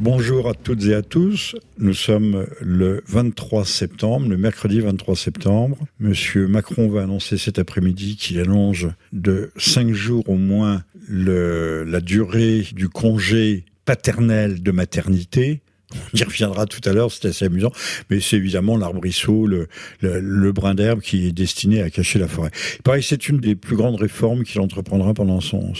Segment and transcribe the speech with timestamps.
[0.00, 1.56] Bonjour à toutes et à tous.
[1.78, 5.76] Nous sommes le 23 septembre, le mercredi 23 septembre.
[5.98, 12.64] Monsieur Macron va annoncer cet après-midi qu'il allonge de cinq jours au moins la durée
[12.72, 15.62] du congé paternel de maternité
[16.14, 17.72] on y reviendra tout à l'heure, c'est assez amusant.
[18.10, 22.50] Mais c'est évidemment l'arbrisseau, le, brin d'herbe qui est destiné à cacher la forêt.
[22.76, 25.72] Il paraît que c'est une des plus grandes réformes qu'il entreprendra pendant son,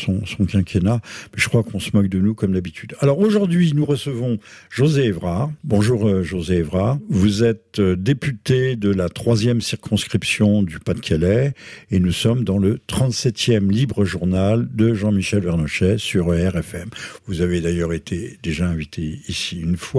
[0.49, 1.01] quinquennat.
[1.33, 2.95] Mais je crois qu'on se moque de nous comme d'habitude.
[3.01, 4.39] Alors aujourd'hui, nous recevons
[4.71, 5.51] José Evrard.
[5.65, 6.99] Bonjour euh, José Evrard.
[7.09, 11.53] Vous êtes euh, député de la troisième circonscription du Pas-de-Calais
[11.91, 16.89] et nous sommes dans le 37e libre journal de Jean-Michel Vernochet sur RFM.
[17.27, 19.98] Vous avez d'ailleurs été déjà invité ici une fois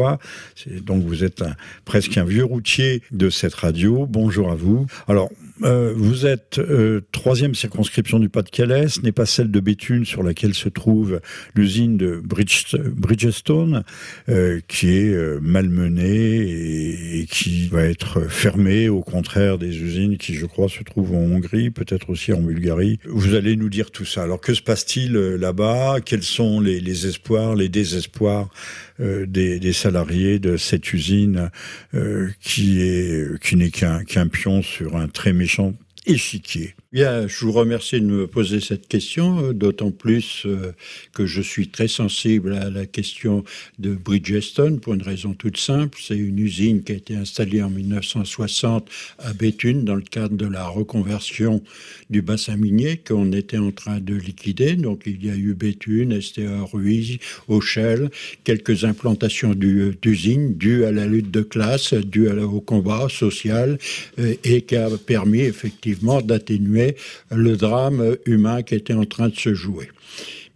[0.81, 1.43] donc vous êtes
[1.85, 4.05] presque un vieux routier de cette radio.
[4.05, 4.85] Bonjour à vous.
[5.07, 5.29] Alors,
[5.63, 8.87] euh, vous êtes euh, troisième circonscription du Pas-de-Calais.
[8.87, 11.19] Ce n'est pas celle de Béthune sur laquelle se trouve
[11.53, 13.83] l'usine de Bridge, Bridgestone,
[14.29, 20.33] euh, qui est malmenée et, et, qui va être fermée, au contraire des usines qui,
[20.33, 22.99] je crois, se trouvent en Hongrie, peut-être aussi en Bulgarie.
[23.05, 24.23] Vous allez nous dire tout ça.
[24.23, 25.97] Alors, que se passe-t-il là-bas?
[26.05, 28.49] Quels sont les, espoirs, les désespoirs
[28.99, 31.49] des, des, salariés de cette usine
[32.41, 35.73] qui est qui n'est qu'un qu'un pion sur un très méchant
[36.05, 36.75] échiquier.
[36.91, 40.71] Bien, je vous remercie de me poser cette question, euh, d'autant plus euh,
[41.13, 43.43] que je suis très sensible à la question
[43.77, 45.99] de Bridgestone pour une raison toute simple.
[46.01, 50.47] C'est une usine qui a été installée en 1960 à Béthune dans le cadre de
[50.47, 51.61] la reconversion
[52.09, 54.75] du bassin minier qu'on était en train de liquider.
[54.75, 58.09] Donc il y a eu Béthune, STA Ruiz, Auchel,
[58.43, 63.77] quelques implantations d'usines dues à la lutte de classe, dues au combat social
[64.17, 66.78] euh, et qui a permis effectivement d'atténuer
[67.31, 69.89] le drame humain qui était en train de se jouer.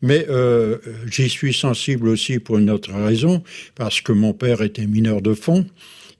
[0.01, 0.77] Mais euh,
[1.09, 3.41] j'y suis sensible aussi pour une autre raison,
[3.75, 5.65] parce que mon père était mineur de fond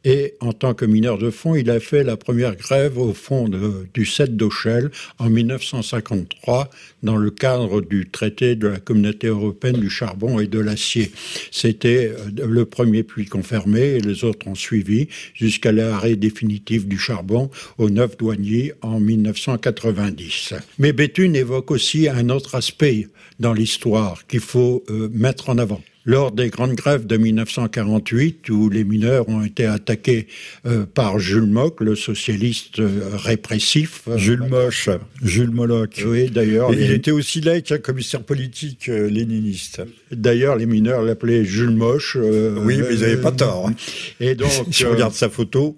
[0.03, 3.49] et en tant que mineur de fond, il a fait la première grève au fond
[3.93, 6.69] du 7 d'Auchel en 1953
[7.03, 11.11] dans le cadre du traité de la communauté européenne du charbon et de l'acier.
[11.51, 16.97] C'était euh, le premier puits confirmé et les autres ont suivi jusqu'à l'arrêt définitif du
[16.97, 20.53] charbon au 9 douanier en 1990.
[20.79, 23.07] Mais Béthune évoque aussi un autre aspect
[23.39, 28.69] dans l'histoire qu'il faut euh, mettre en avant lors des grandes grèves de 1948 où
[28.69, 30.27] les mineurs ont été attaqués
[30.65, 34.01] euh, par Jules Mock, le socialiste euh, répressif.
[34.07, 34.89] Euh, Jules Moche,
[35.21, 36.03] Jules Moloch.
[36.05, 36.73] Oui, d'ailleurs.
[36.73, 39.81] Il était aussi là qu'un commissaire politique euh, léniniste.
[40.11, 42.17] D'ailleurs, les mineurs l'appelaient Jules Moche.
[42.19, 43.67] oui, mais ils n'avaient pas tort.
[43.69, 43.75] Hein.
[44.19, 45.77] Et donc, si on regarde sa photo,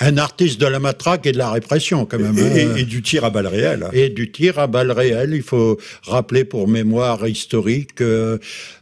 [0.00, 2.38] un artiste de la matraque et de la répression, quand même.
[2.38, 3.86] Et, et, et, du tir à balles réelles.
[3.92, 5.32] Et du tir à balles réelles.
[5.34, 8.38] Il faut rappeler pour mémoire historique, euh,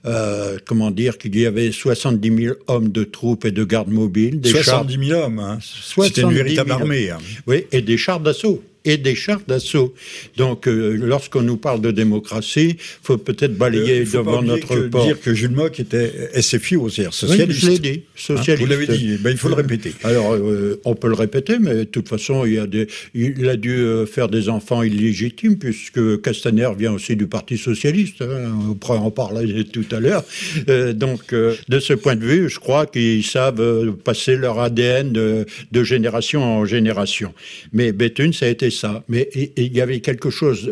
[0.07, 4.41] euh, comment dire, qu'il y avait 70 000 hommes de troupes et de gardes mobiles.
[4.41, 5.59] Des 70 000 hommes, hein.
[5.61, 7.11] C'était une véritable armée.
[7.11, 7.19] Hein.
[7.47, 9.95] Oui, et des chars d'assaut et des chars d'assaut.
[10.37, 14.89] Donc, euh, lorsqu'on nous parle de démocratie, faut peut-être balayer euh, faut devant notre que,
[14.89, 15.06] porte.
[15.06, 17.23] dire que Jules Mock était SFI aux socialiste.
[17.31, 18.50] Oui, je l'ai dit, socialiste.
[18.50, 19.93] Hein, vous l'avez dit, ben, il faut le répéter.
[20.05, 23.49] Alors, euh, on peut le répéter, mais de toute façon, il, y a des, il
[23.49, 28.23] a dû faire des enfants illégitimes, puisque Castaner vient aussi du Parti socialiste.
[28.23, 30.25] Hein, on en parler tout à l'heure.
[30.69, 35.12] Euh, donc, euh, de ce point de vue, je crois qu'ils savent passer leur ADN
[35.12, 37.33] de, de génération en génération.
[37.73, 38.71] Mais Béthune, ça a été
[39.09, 40.71] Mais il y avait quelque chose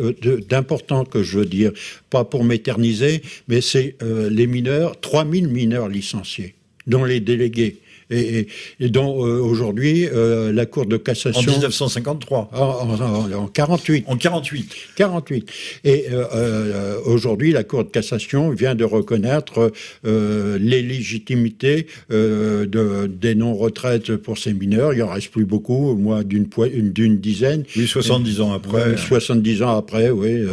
[0.49, 1.73] d'important que je veux dire,
[2.11, 6.55] pas pour m'éterniser, mais c'est euh, les mineurs, 3000 mineurs licenciés,
[6.87, 7.79] dont les délégués.
[8.13, 8.49] Et, et,
[8.81, 14.05] et dont euh, aujourd'hui euh, la Cour de cassation en 1953 en, en, en 48
[14.07, 15.51] en 48 48
[15.85, 19.73] et euh, aujourd'hui la Cour de cassation vient de reconnaître
[20.05, 24.93] l'illégitimité de, des non-retraites pour ces mineurs.
[24.95, 26.49] Il en reste plus beaucoup moins d'une
[26.93, 27.65] d'une dizaine.
[27.77, 28.97] Oui 70 ans après.
[28.97, 30.45] 70 ans après oui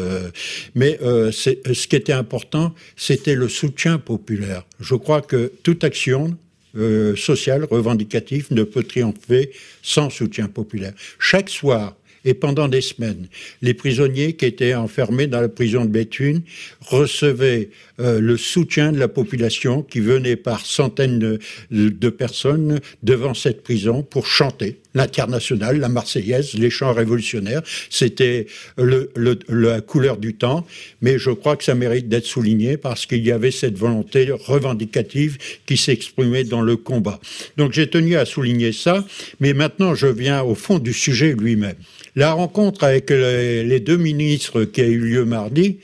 [0.75, 4.66] mais ce qui était important c'était le soutien populaire.
[4.80, 6.38] Je crois que toute action
[6.77, 9.51] euh, social, revendicatif, ne peut triompher
[9.81, 10.94] sans soutien populaire.
[11.19, 11.95] Chaque soir,
[12.25, 13.27] et pendant des semaines,
[13.62, 16.42] les prisonniers qui étaient enfermés dans la prison de Béthune
[16.81, 17.69] recevaient
[18.00, 21.39] euh, le soutien de la population qui venait par centaines de,
[21.71, 27.62] de personnes devant cette prison pour chanter l'international, la Marseillaise, les chants révolutionnaires.
[27.89, 28.47] C'était
[28.77, 29.12] le,
[29.47, 30.65] la couleur du temps,
[31.01, 35.38] mais je crois que ça mérite d'être souligné parce qu'il y avait cette volonté revendicative
[35.65, 37.19] qui s'exprimait dans le combat.
[37.57, 39.06] Donc j'ai tenu à souligner ça,
[39.39, 41.75] mais maintenant je viens au fond du sujet lui-même.
[42.15, 45.77] La rencontre avec les deux ministres qui a eu lieu mardi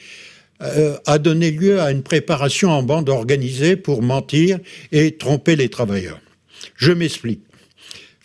[0.59, 4.59] a donné lieu à une préparation en bande organisée pour mentir
[4.91, 6.19] et tromper les travailleurs.
[6.75, 7.41] Je m'explique.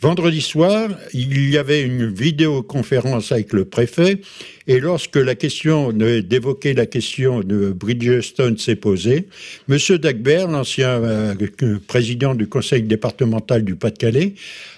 [0.02, 4.22] Vendredi soir, il y avait une vidéoconférence avec le préfet,
[4.66, 9.28] et lorsque la question d'évoquer la question de Bridgestone s'est posée,
[9.68, 9.76] M.
[9.98, 11.34] Dagbert, l'ancien euh,
[11.86, 14.36] président du conseil départemental du Pas-de-Calais,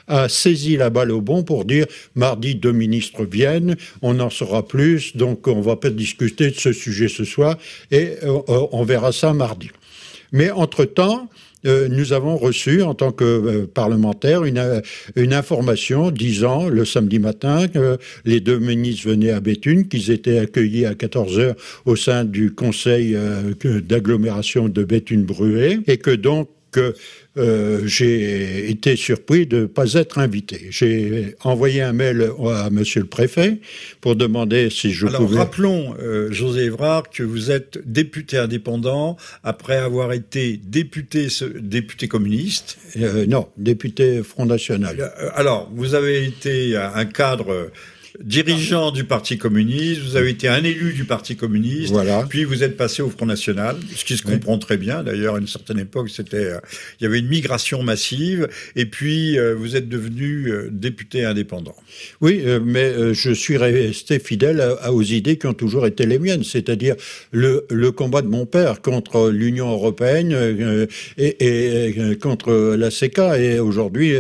[0.08, 1.86] a saisi la balle au bon pour dire
[2.16, 6.72] mardi deux ministres viennent, on en saura plus, donc on va pas discuter de ce
[6.72, 7.56] sujet ce soir
[7.92, 9.70] et euh, on verra ça mardi.
[10.32, 11.28] Mais entre-temps,
[11.64, 14.80] euh, nous avons reçu, en tant que euh, parlementaire, une, euh,
[15.16, 20.38] une, information disant le samedi matin que les deux ministres venaient à Béthune, qu'ils étaient
[20.38, 21.56] accueillis à 14 heures
[21.86, 23.16] au sein du conseil
[23.64, 26.94] d'agglomération de Béthune-Bruet et que donc que
[27.38, 30.66] euh, j'ai été surpris de ne pas être invité.
[30.70, 33.60] J'ai envoyé un mail à Monsieur le Préfet
[34.00, 35.38] pour demander si je Alors, pouvais.
[35.38, 41.28] rappelons, euh, José Evrard, que vous êtes député indépendant après avoir été député,
[41.60, 42.76] député communiste.
[42.98, 45.12] Euh, non, député Front National.
[45.34, 47.70] Alors, vous avez été un cadre
[48.20, 52.26] dirigeant du Parti communiste, vous avez été un élu du Parti communiste, voilà.
[52.28, 55.02] puis vous êtes passé au Front National, ce qui se comprend très bien.
[55.02, 56.58] D'ailleurs, à une certaine époque, c'était, euh,
[57.00, 61.76] il y avait une migration massive, et puis euh, vous êtes devenu euh, député indépendant.
[62.20, 66.96] Oui, mais je suis resté fidèle aux idées qui ont toujours été les miennes, c'est-à-dire
[67.30, 70.56] le, le, combat de mon père contre l'Union européenne
[71.18, 73.38] et, et, contre la CECA.
[73.38, 74.16] Et aujourd'hui,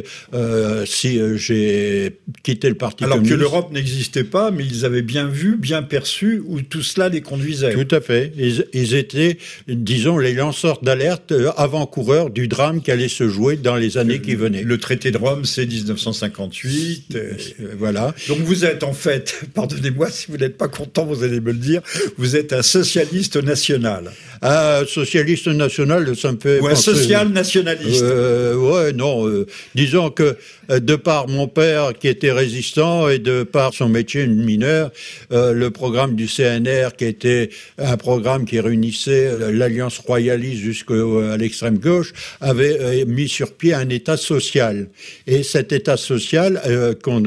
[0.84, 5.26] si j'ai quitté le Parti Alors communiste, que l'Europe n'existait pas, mais ils avaient bien
[5.26, 7.72] vu, bien perçu où tout cela les conduisait.
[7.72, 8.32] Tout à fait.
[8.38, 9.38] Ils, ils étaient,
[9.68, 14.34] disons, les lanceurs d'alerte avant-coureurs du drame qui allait se jouer dans les années qui
[14.34, 14.62] venaient.
[14.62, 17.14] Le traité de Rome, c'est 1958.
[17.14, 17.32] Euh,
[17.78, 18.14] voilà.
[18.28, 21.58] Donc vous êtes en fait, pardonnez-moi si vous n'êtes pas content, vous allez me le
[21.58, 21.82] dire,
[22.16, 24.12] vous êtes un socialiste national.
[24.42, 26.58] Un socialiste national, ça me fait.
[26.60, 26.94] Ou un penser...
[26.94, 28.02] social nationaliste.
[28.02, 29.28] Euh, ouais, non.
[29.28, 30.36] Euh, disons que
[30.70, 34.90] euh, de par mon père qui était résistant et de par son métier mineur,
[35.32, 41.78] euh, le programme du CNR qui était un programme qui réunissait l'alliance royaliste jusqu'à l'extrême
[41.78, 44.88] gauche avait mis sur pied un État social.
[45.26, 46.60] Et cet État social
[47.02, 47.22] qu'on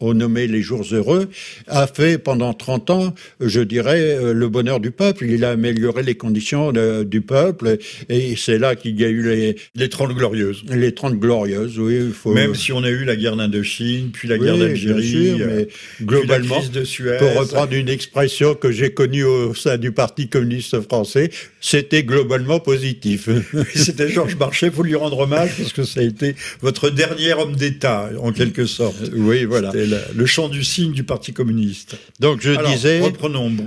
[0.00, 1.28] on, nommait les jours heureux
[1.66, 5.26] a fait pendant 30 ans, je dirais, le bonheur du peuple.
[5.26, 7.78] Il a amélioré les conditions de, du peuple
[8.08, 9.56] et c'est là qu'il y a eu les...
[9.74, 10.64] Les 30 glorieuses.
[10.68, 12.10] Les 30 glorieuses, oui.
[12.12, 12.32] Faut...
[12.32, 15.61] Même si on a eu la guerre d'Indochine, puis la guerre d'Algérie, mais
[16.00, 17.18] globalement, de Suez.
[17.18, 21.30] pour reprendre une expression que j'ai connue au sein du Parti communiste français,
[21.60, 23.28] c'était globalement positif.
[23.74, 27.56] c'était Georges Marchais, faut lui rendre hommage parce que ça a été votre dernier homme
[27.56, 29.10] d'État, en quelque sorte.
[29.14, 29.70] Oui, voilà.
[29.72, 31.96] C'était le chant du signe du Parti communiste.
[32.20, 33.00] Donc je Alors, disais,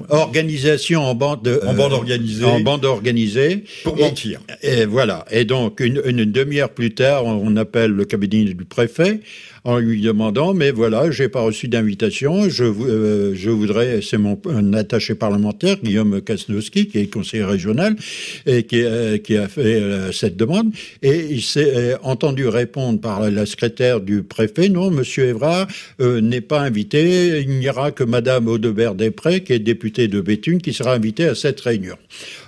[0.09, 4.39] organisation en bande, en bande organisée, en bande organisée, pour mentir.
[4.61, 5.25] Et voilà.
[5.31, 9.21] Et donc une, une demi-heure plus tard, on appelle le cabinet du préfet
[9.65, 14.39] en lui demandant, mais voilà, j'ai pas reçu d'invitation, je, euh, voudrais, c'est mon
[14.73, 17.95] attaché parlementaire, Guillaume Kasnowski, qui est conseiller régional,
[18.45, 23.45] et qui, euh, a fait euh, cette demande, et il s'est entendu répondre par la
[23.47, 25.67] secrétaire du préfet, non, monsieur Évrard
[25.99, 30.61] euh, n'est pas invité, il n'y aura que madame Audebert-Després, qui est députée de Béthune,
[30.61, 31.97] qui sera invitée à cette réunion.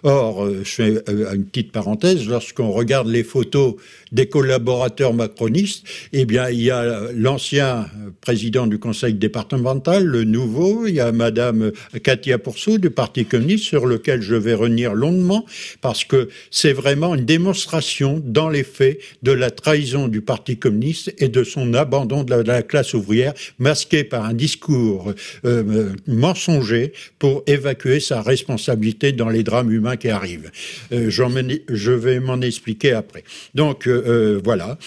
[0.04, 0.94] Or, je fais
[1.34, 3.76] une petite parenthèse, lorsqu'on regarde les photos
[4.12, 7.88] des collaborateurs macronistes, eh bien, il y a l'ancien
[8.22, 11.72] président du conseil départemental, le nouveau, il y a madame
[12.04, 15.46] Katia Poursou du Parti communiste, sur lequel je vais revenir longuement,
[15.82, 21.14] parce que c'est vraiment une démonstration dans les faits de la trahison du Parti communiste
[21.18, 25.14] et de son abandon de la, de la classe ouvrière, masqué par un discours
[25.46, 30.52] euh, mensonger pour évacuer sa responsabilité dans les drames humains qui arrivent.
[30.92, 33.24] Euh, je vais m'en expliquer après.
[33.56, 34.78] Donc, euh, voilà.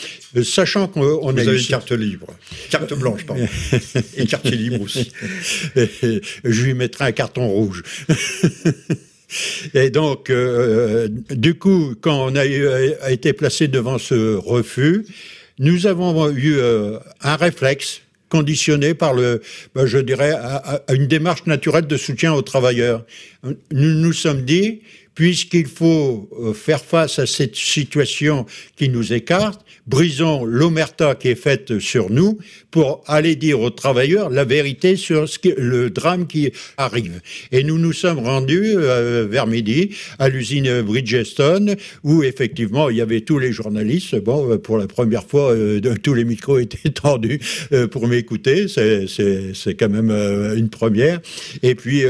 [0.42, 1.92] Sachant qu'on a eu une carte
[2.70, 3.46] carte blanche, pardon,
[4.16, 5.12] et carte libre aussi.
[5.76, 7.82] Je lui mettrai un carton rouge.
[9.74, 15.06] Et donc, euh, du coup, quand on a, eu, a, été placé devant ce refus,
[15.58, 19.42] nous avons eu euh, un réflexe conditionné par le,
[19.74, 23.04] ben, je dirais, à, une démarche naturelle de soutien aux travailleurs.
[23.44, 24.80] Nous nous sommes dit,
[25.14, 31.34] puisqu'il faut euh, faire face à cette situation qui nous écarte, brisons l'omerta qui est
[31.34, 32.38] faite sur nous
[32.70, 37.20] pour aller dire aux travailleurs la vérité sur le drame qui arrive.
[37.50, 43.00] Et nous nous sommes rendus euh, vers midi à l'usine Bridgestone où effectivement il y
[43.00, 44.14] avait tous les journalistes.
[44.20, 47.40] Bon, euh, pour la première fois, euh, tous les micros étaient tendus
[47.90, 48.68] pour m'écouter.
[48.68, 50.10] C'est quand même
[50.56, 51.20] une première.
[51.62, 52.02] Et puis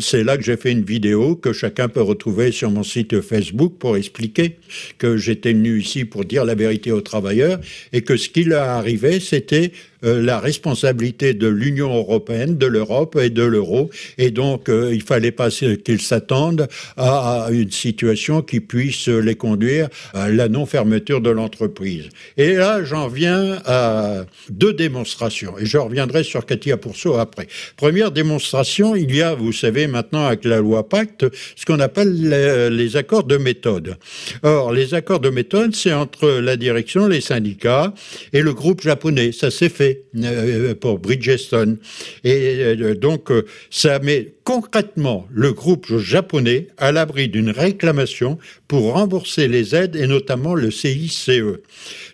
[0.00, 3.74] c'est là que j'ai fait une vidéo que chacun peut retrouver sur mon site Facebook
[3.78, 4.56] pour expliquer
[4.98, 7.60] que j'étais venu ici pour dire la vérité aux travailleurs
[7.92, 13.30] et que ce qui leur arrivait, c'était la responsabilité de l'Union européenne, de l'Europe et
[13.30, 13.90] de l'euro.
[14.18, 19.88] Et donc, euh, il fallait pas qu'ils s'attendent à, une situation qui puisse les conduire
[20.14, 22.08] à la non-fermeture de l'entreprise.
[22.36, 25.58] Et là, j'en viens à deux démonstrations.
[25.58, 27.46] Et je reviendrai sur Katia Pourceau après.
[27.76, 32.28] Première démonstration, il y a, vous savez, maintenant avec la loi Pacte, ce qu'on appelle
[32.28, 33.96] les, les accords de méthode.
[34.42, 37.92] Or, les accords de méthode, c'est entre la direction, les syndicats
[38.32, 39.32] et le groupe japonais.
[39.32, 41.78] Ça s'est fait euh, pour Bridgestone.
[42.24, 48.92] Et euh, donc, euh, ça met concrètement le groupe japonais à l'abri d'une réclamation pour
[48.92, 51.30] rembourser les aides et notamment le CICE.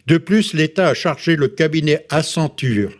[0.07, 2.93] De plus, l'État a chargé le cabinet Accenture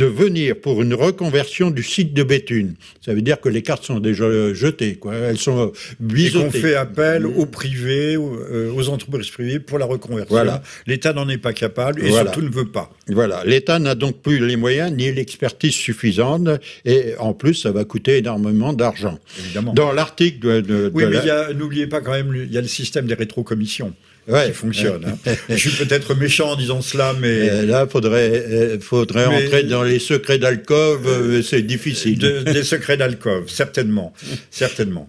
[0.00, 2.74] de venir pour une reconversion du site de Béthune.
[3.04, 5.14] Ça veut dire que les cartes sont déjà jetées, quoi.
[5.14, 5.72] Elles sont.
[6.16, 10.34] Et qu'on fait appel aux privés, euh, aux entreprises privées pour la reconversion.
[10.34, 10.62] Voilà.
[10.86, 12.90] L'État n'en est pas capable et surtout ne veut pas.
[13.08, 13.42] Voilà.
[13.44, 16.48] L'État n'a donc plus les moyens ni l'expertise suffisante
[16.86, 19.18] et en plus, ça va coûter énormément d'argent.
[19.38, 19.74] Évidemment.
[19.74, 23.14] Dans l'article de, Oui, mais n'oubliez pas quand même, il y a le système des
[23.14, 23.92] rétrocommissions
[24.28, 25.04] ouais, qui fonctionne.
[25.26, 25.32] Hein.
[25.48, 29.82] Je suis peut-être méchant en disant cela, mais euh, là, faudrait euh, faudrait entrer dans
[29.82, 31.06] les secrets d'alcove.
[31.06, 32.18] Euh, c'est difficile.
[32.18, 34.12] des secrets d'alcove, certainement,
[34.50, 35.08] certainement.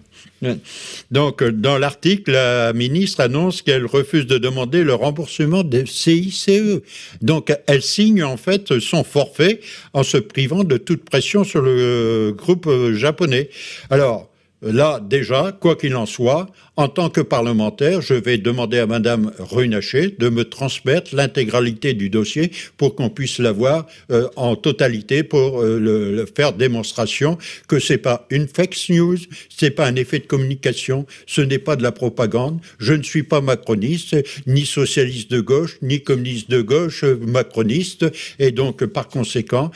[1.12, 6.50] Donc, dans l'article, la ministre annonce qu'elle refuse de demander le remboursement des CICE.
[7.20, 9.60] Donc, elle signe en fait son forfait
[9.92, 13.50] en se privant de toute pression sur le groupe japonais.
[13.88, 14.31] Alors,
[14.62, 19.32] Là, déjà, quoi qu'il en soit, en tant que parlementaire, je vais demander à Madame
[19.38, 25.60] Runacher de me transmettre l'intégralité du dossier pour qu'on puisse l'avoir euh, en totalité pour
[25.60, 27.36] euh, le, faire démonstration
[27.68, 31.76] que c'est pas une fake news, c'est pas un effet de communication, ce n'est pas
[31.76, 32.60] de la propagande.
[32.78, 34.16] Je ne suis pas macroniste,
[34.46, 38.06] ni socialiste de gauche, ni communiste de gauche, euh, macroniste,
[38.38, 39.70] et donc par conséquent,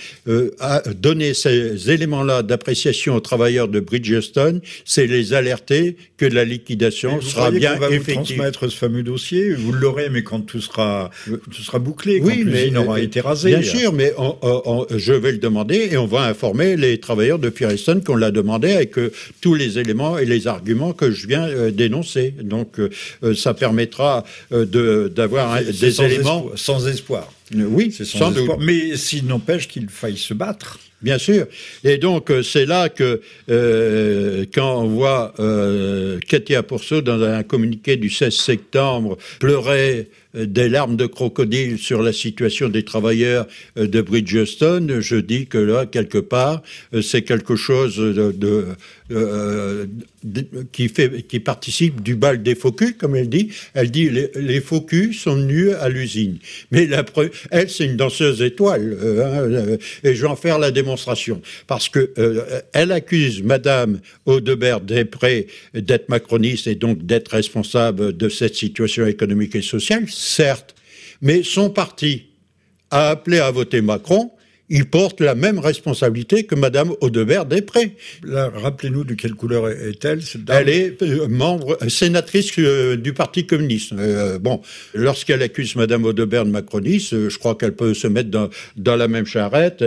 [0.60, 7.20] à donner ces éléments-là d'appréciation aux travailleurs de Bridgestone c'est les alerter que la liquidation
[7.20, 8.16] sera bien va effective.
[8.16, 12.34] Vous transmettre ce fameux dossier, vous l'aurez, mais quand tout sera, tout sera bouclé, quand
[12.34, 13.50] l'usine aura euh, été rasée.
[13.50, 14.12] Bien sûr, mais
[14.96, 18.72] je vais le demander et on va informer les travailleurs de Firestone qu'on l'a demandé
[18.72, 18.94] avec
[19.40, 22.34] tous les éléments et les arguments que je viens euh, d'énoncer.
[22.42, 22.90] Donc, euh,
[23.34, 27.32] ça permettra d'avoir des éléments sans espoir.
[27.54, 28.58] Oui, c'est sans, espoir.
[28.60, 30.78] Mais s'il n'empêche qu'il faille se battre.
[31.02, 31.46] Bien sûr.
[31.84, 37.42] Et donc, euh, c'est là que, euh, quand on voit euh, Katia Pourceau, dans un
[37.42, 40.08] communiqué du 16 septembre, pleurer
[40.44, 43.46] des larmes de crocodile sur la situation des travailleurs
[43.78, 46.62] euh, de Bridgestone, je dis que là, quelque part,
[46.94, 48.00] euh, c'est quelque chose
[50.72, 53.50] qui, fait, qui participe du bal des focus, comme elle dit.
[53.74, 56.38] Elle dit les, les focus sont venus à l'usine.
[56.70, 56.88] Mais
[57.50, 61.40] elle, c'est une danseuse étoile, hein, et je vais en faire la démonstration.
[61.66, 62.12] Parce que
[62.72, 69.54] elle accuse Madame Audebert Després d'être macroniste et donc d'être responsable de cette situation économique
[69.54, 70.74] et sociale certes,
[71.22, 72.26] mais son parti
[72.90, 74.30] a appelé à voter Macron,
[74.68, 77.92] il porte la même responsabilité que Madame Audebert Després.
[78.24, 83.94] Rappelez-nous de quelle couleur est-elle Elle est euh, membre, euh, sénatrice euh, du Parti communiste.
[84.40, 84.60] bon,
[84.94, 89.06] lorsqu'elle accuse Madame Audebert de macroniste, je crois qu'elle peut se mettre dans, dans, la
[89.06, 89.84] même charrette.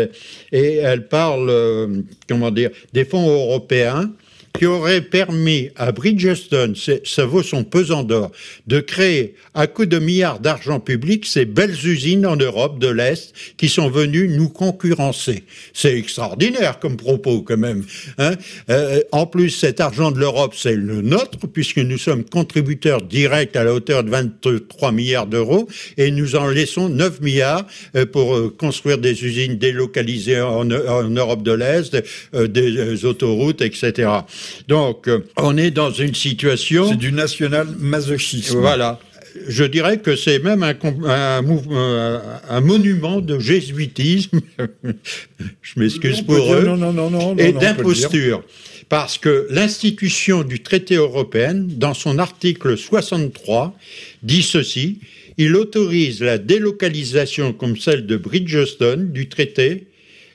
[0.51, 4.11] Et elle parle, comment dire, des fonds européens
[4.57, 8.31] qui aurait permis à Bridgestone, ça vaut son pesant d'or,
[8.67, 13.33] de créer à coup de milliards d'argent public ces belles usines en Europe de l'Est
[13.57, 15.43] qui sont venues nous concurrencer.
[15.73, 17.83] C'est extraordinaire comme propos quand même.
[18.17, 18.33] Hein
[18.69, 23.55] euh, en plus, cet argent de l'Europe, c'est le nôtre puisque nous sommes contributeurs directs
[23.55, 27.65] à la hauteur de 23 milliards d'euros et nous en laissons 9 milliards
[27.95, 31.97] euh, pour euh, construire des usines délocalisées en Europe de l'Est,
[32.33, 34.09] des autoroutes, etc.
[34.67, 36.89] Donc, euh, on est dans une situation.
[36.89, 38.59] C'est du national masochisme.
[38.59, 38.99] Voilà.
[39.47, 42.19] Je dirais que c'est même un, un, euh,
[42.49, 44.41] un, monument de jésuitisme,
[45.61, 48.43] je m'excuse pour eux, non, non, non, et d'imposture.
[48.89, 53.77] parce que l'institution du traité européen, dans son article 63,
[54.23, 54.99] dit ceci,
[55.37, 59.88] il autorise la délocalisation comme celle de Bridgestone du traité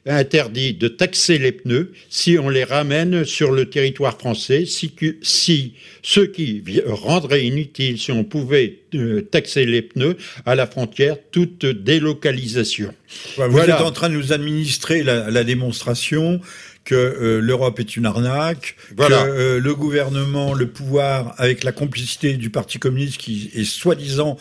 [0.07, 5.75] interdit de taxer les pneus si on les ramène sur le territoire français, si, si
[6.03, 11.65] ce qui rendrait inutile si on pouvait euh, taxer les pneus à la frontière, toute
[11.65, 12.95] délocalisation.
[13.37, 16.41] Vous êtes en train de nous administrer la, démonstration
[16.85, 22.35] que euh, l'Europe est une arnaque, que euh, le gouvernement, le pouvoir, avec la complicité
[22.35, 24.37] du Parti communiste qui est soi-disant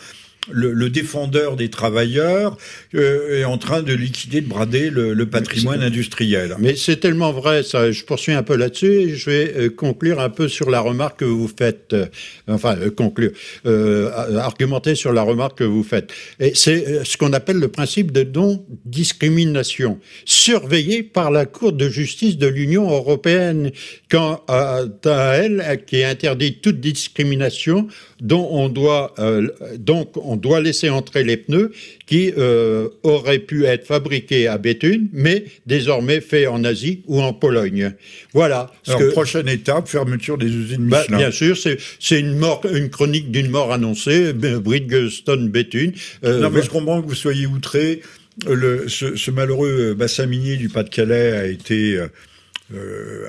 [0.50, 2.56] le, défendeur des travailleurs
[2.94, 6.54] euh, est en train de liquider, de brader le, patrimoine industriel.
[6.58, 7.90] Mais c'est tellement vrai, ça.
[7.90, 11.20] Je poursuis un peu là-dessus et je vais euh, conclure un peu sur la remarque
[11.20, 11.92] que vous faites.
[11.92, 12.06] Euh,
[12.46, 13.32] enfin, conclure,
[13.64, 16.12] argumenter sur la remarque que vous faites.
[16.40, 22.36] Et c'est ce qu'on appelle le principe de non-discrimination, surveillé par la Cour de justice
[22.36, 23.70] de l'Union européenne,
[24.10, 24.82] quand à
[25.36, 27.88] elle, qui interdit toute discrimination,
[28.20, 29.14] dont on doit
[29.78, 31.70] donc on on doit laisser entrer les pneus
[32.06, 37.32] qui euh, auraient pu être fabriqués à Béthune, mais désormais faits en Asie ou en
[37.32, 37.92] Pologne.
[38.32, 38.72] Voilà.
[38.88, 43.48] Alors, prochaine étape, fermeture des usines bah, Bien sûr, c'est une, mort, une chronique d'une
[43.48, 45.92] mort annoncée, Bridgestone, Béthune.
[46.24, 48.02] Euh, non, mais je comprends que vous soyez outré.
[48.48, 52.00] Le, ce, malheureux bassin minier du Pas-de-Calais a été...
[52.74, 53.28] Euh,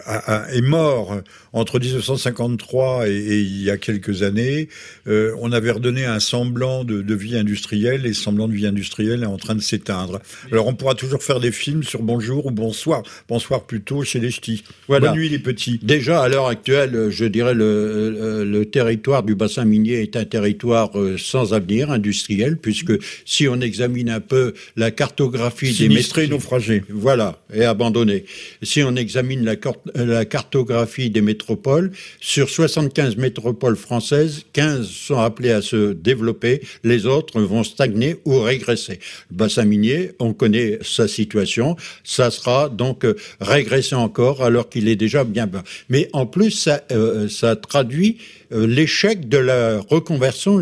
[0.53, 1.21] est mort
[1.55, 4.67] entre 1953 et, il y a quelques années,
[5.07, 9.23] euh, on avait redonné un semblant de, vie industrielle et ce semblant de vie industrielle
[9.23, 10.19] est en train de s'éteindre.
[10.51, 14.31] Alors on pourra toujours faire des films sur bonjour ou bonsoir, bonsoir plutôt chez les
[14.31, 14.63] ch'tis.
[14.89, 15.79] Bonne nuit les petits.
[15.81, 20.99] Déjà à l'heure actuelle, je dirais le, le, territoire du bassin minier est un territoire
[20.99, 22.93] euh, sans avenir industriel puisque
[23.23, 26.83] si on examine un peu la cartographie Sinistré des naufragés.
[26.89, 28.25] Voilà, et abandonné.
[28.61, 29.55] Si on examine la,
[29.95, 37.05] la cartographie des métropoles sur 75 métropoles françaises, 15 sont appelées à se développer, les
[37.05, 38.99] autres vont stagner ou régresser.
[39.29, 44.87] Le bassin minier, on connaît sa situation, ça sera donc euh, régressé encore alors qu'il
[44.87, 45.63] est déjà bien bas.
[45.89, 48.17] Mais en plus, ça, euh, traduit
[48.55, 50.59] l'échec de la reconversion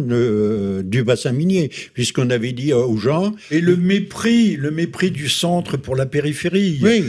[0.84, 3.34] du bassin minier, puisqu'on avait dit aux gens...
[3.52, 6.80] Et le mépris, le mépris du centre pour la périphérie.
[6.82, 7.06] Oui.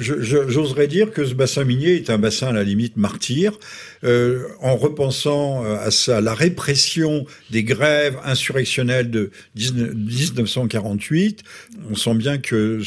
[0.00, 3.58] J'oserais dire que ce bassin minier est un bassin à la limite martyr,
[4.04, 11.42] euh, en repensant euh, à, la répression des grèves insurrectionnelles de 1948.
[11.90, 12.80] On sent bien que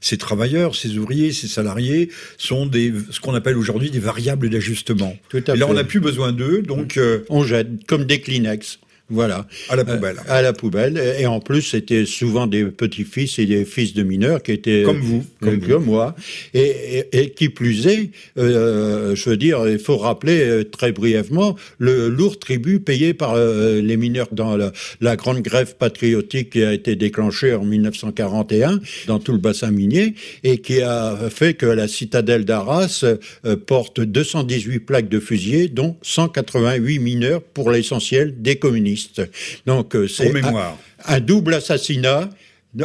[0.00, 5.16] ces, travailleurs, ces ouvriers, ces salariés sont des, ce qu'on appelle aujourd'hui des variables d'ajustement.
[5.32, 6.96] Et là, on n'a plus besoin d'eux, donc...
[6.96, 8.78] Euh, on jette comme des Kleenex.
[9.08, 9.46] Voilà.
[9.68, 10.16] À la poubelle.
[10.28, 11.00] à la poubelle.
[11.18, 14.82] Et en plus, c'était souvent des petits-fils et des fils de mineurs qui étaient...
[14.82, 15.24] Comme vous.
[15.40, 16.16] Comme, moi.
[16.54, 21.54] Et, et, qui plus est, euh, je veux dire, il faut rappeler euh, très brièvement
[21.78, 26.64] le lourd tribut payé par euh, les mineurs dans la, la, grande grève patriotique qui
[26.64, 31.66] a été déclenchée en 1941 dans tout le bassin minier et qui a fait que
[31.66, 33.04] la citadelle d'Arras
[33.66, 38.95] porte 218 plaques de fusillés, dont 188 mineurs pour l'essentiel des communistes.
[39.66, 40.32] Donc euh, c'est
[41.04, 42.30] un, double assassinat,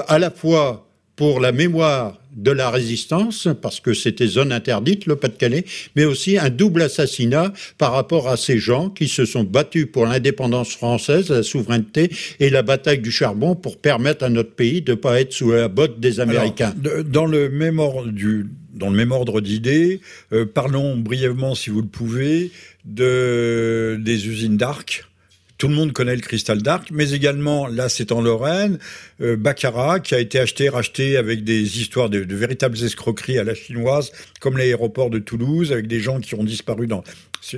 [0.07, 5.17] à la fois pour la mémoire de la résistance, parce que c'était zone interdite, le
[5.17, 9.85] Pas-de-Calais, mais aussi un double assassinat par rapport à ces gens qui se sont battus
[9.91, 14.81] pour l'indépendance française, la souveraineté et la bataille du charbon pour permettre à notre pays
[14.81, 16.73] de ne pas être sous la botte des Américains.
[17.05, 21.81] dans le même ordre du, dans le même ordre d'idées, euh, parlons brièvement, si vous
[21.81, 22.51] le pouvez,
[22.85, 25.05] de, des usines d'Arc
[25.61, 28.79] tout le monde connaît le cristal d'Arc, mais également, là c'est en Lorraine,
[29.21, 33.53] euh, Baccarat, qui a été acheté, racheté avec des histoires de, véritables escroqueries à la
[33.53, 37.03] chinoise, comme l'aéroport de Toulouse, avec des gens qui ont disparu dans...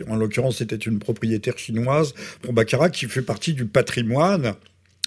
[0.09, 4.53] En l'occurrence, c'était une propriétaire chinoise pour Baccarat, qui fait partie du patrimoine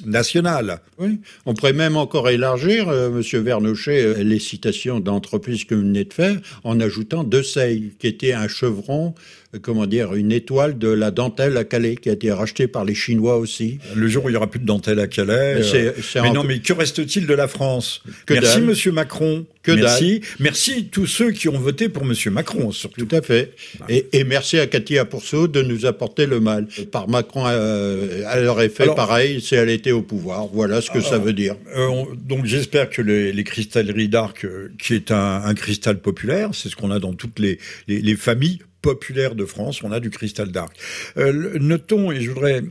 [0.05, 0.81] national.
[0.99, 5.83] Oui, on pourrait même encore élargir, euh, Monsieur Vernochet, euh, les citations d'entreprises que vous
[5.83, 9.15] venez de faire, en ajoutant De Sey, qui était un chevron
[9.61, 12.95] comment dire, une étoile de la dentelle à Calais qui a été rachetée par les
[12.95, 13.79] Chinois aussi.
[13.95, 15.61] Le jour où il n'y aura plus de dentelle à Calais.
[15.61, 18.03] Mais, euh, non, mais que reste-t-il de la France?
[18.27, 19.47] Que Merci, Monsieur Macron.
[19.63, 20.21] Que merci.
[20.39, 23.05] Merci tous ceux qui ont voté pour Monsieur Macron, surtout.
[23.05, 23.53] Tout à fait.
[23.89, 26.69] Et, merci à Cathy Pourceau de nous apporter le mal.
[26.93, 30.47] Par Macron, euh, elle aurait fait pareil si elle était au pouvoir.
[30.47, 31.57] Voilà ce que ça veut dire.
[31.77, 34.47] Euh, donc j'espère que les, cristalleries d'Arc,
[34.79, 39.35] qui est un, cristal populaire, c'est ce qu'on a dans toutes les, les familles populaire
[39.35, 40.77] de France, on a du cristal d'arc.
[41.17, 42.63] Euh, notons, et je voudrais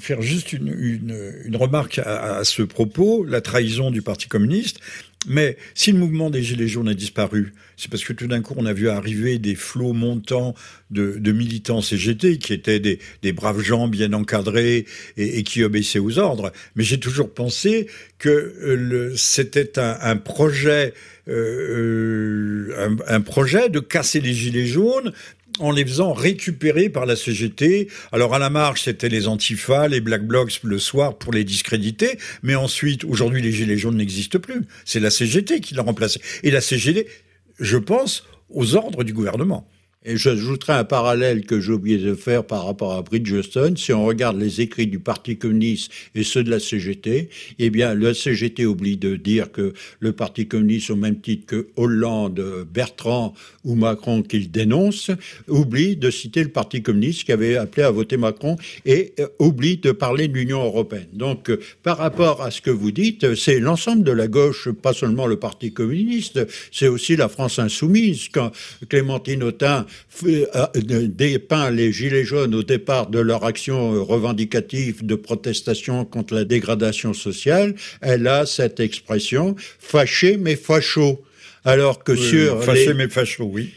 [0.00, 4.80] faire juste une, remarque à, ce propos, la trahison du Parti communiste.
[5.28, 8.54] Mais si le mouvement des Gilets jaunes a disparu, c'est parce que tout d'un coup,
[8.56, 10.54] on a vu arriver des flots montants
[10.90, 14.84] de, militants CGT qui étaient des, braves gens bien encadrés
[15.16, 16.52] et, qui obéissaient aux ordres.
[16.74, 17.86] Mais j'ai toujours pensé
[18.18, 20.92] que euh, c'était un, projet,
[21.28, 25.12] euh, un, projet de casser les Gilets jaunes
[25.58, 27.88] en les faisant récupérer par la CGT.
[28.12, 32.18] Alors à la marge, c'était les antifas, les black blocs le soir pour les discréditer,
[32.42, 34.62] mais ensuite, aujourd'hui, les gilets jaunes n'existent plus.
[34.84, 36.20] C'est la CGT qui l'a remplacé.
[36.42, 37.06] Et la CGT,
[37.58, 39.66] je pense, aux ordres du gouvernement.
[40.04, 43.76] Et j'ajouterai un parallèle que j'ai oublié de faire par rapport à Bridgestone.
[43.76, 47.28] Si on regarde les écrits du Parti communiste et ceux de la CGT,
[47.60, 51.68] eh bien, la CGT oublie de dire que le Parti communiste, au même titre que
[51.76, 53.32] Hollande, Bertrand
[53.64, 55.12] ou Macron qu'il dénonce,
[55.46, 59.76] oublie de citer le Parti communiste qui avait appelé à voter Macron et euh, oublie
[59.76, 61.06] de parler de l'Union européenne.
[61.12, 64.94] Donc, euh, par rapport à ce que vous dites, c'est l'ensemble de la gauche, pas
[64.94, 68.28] seulement le Parti communiste, c'est aussi la France insoumise.
[68.32, 68.50] Quand
[68.88, 69.91] Clémentine Autain euh,
[70.22, 77.14] dépeint les Gilets jaunes au départ de leur action revendicative de protestation contre la dégradation
[77.14, 81.22] sociale, elle a cette expression fâché mais facho.
[81.64, 83.70] Alors que sur fâché mais facho, oui.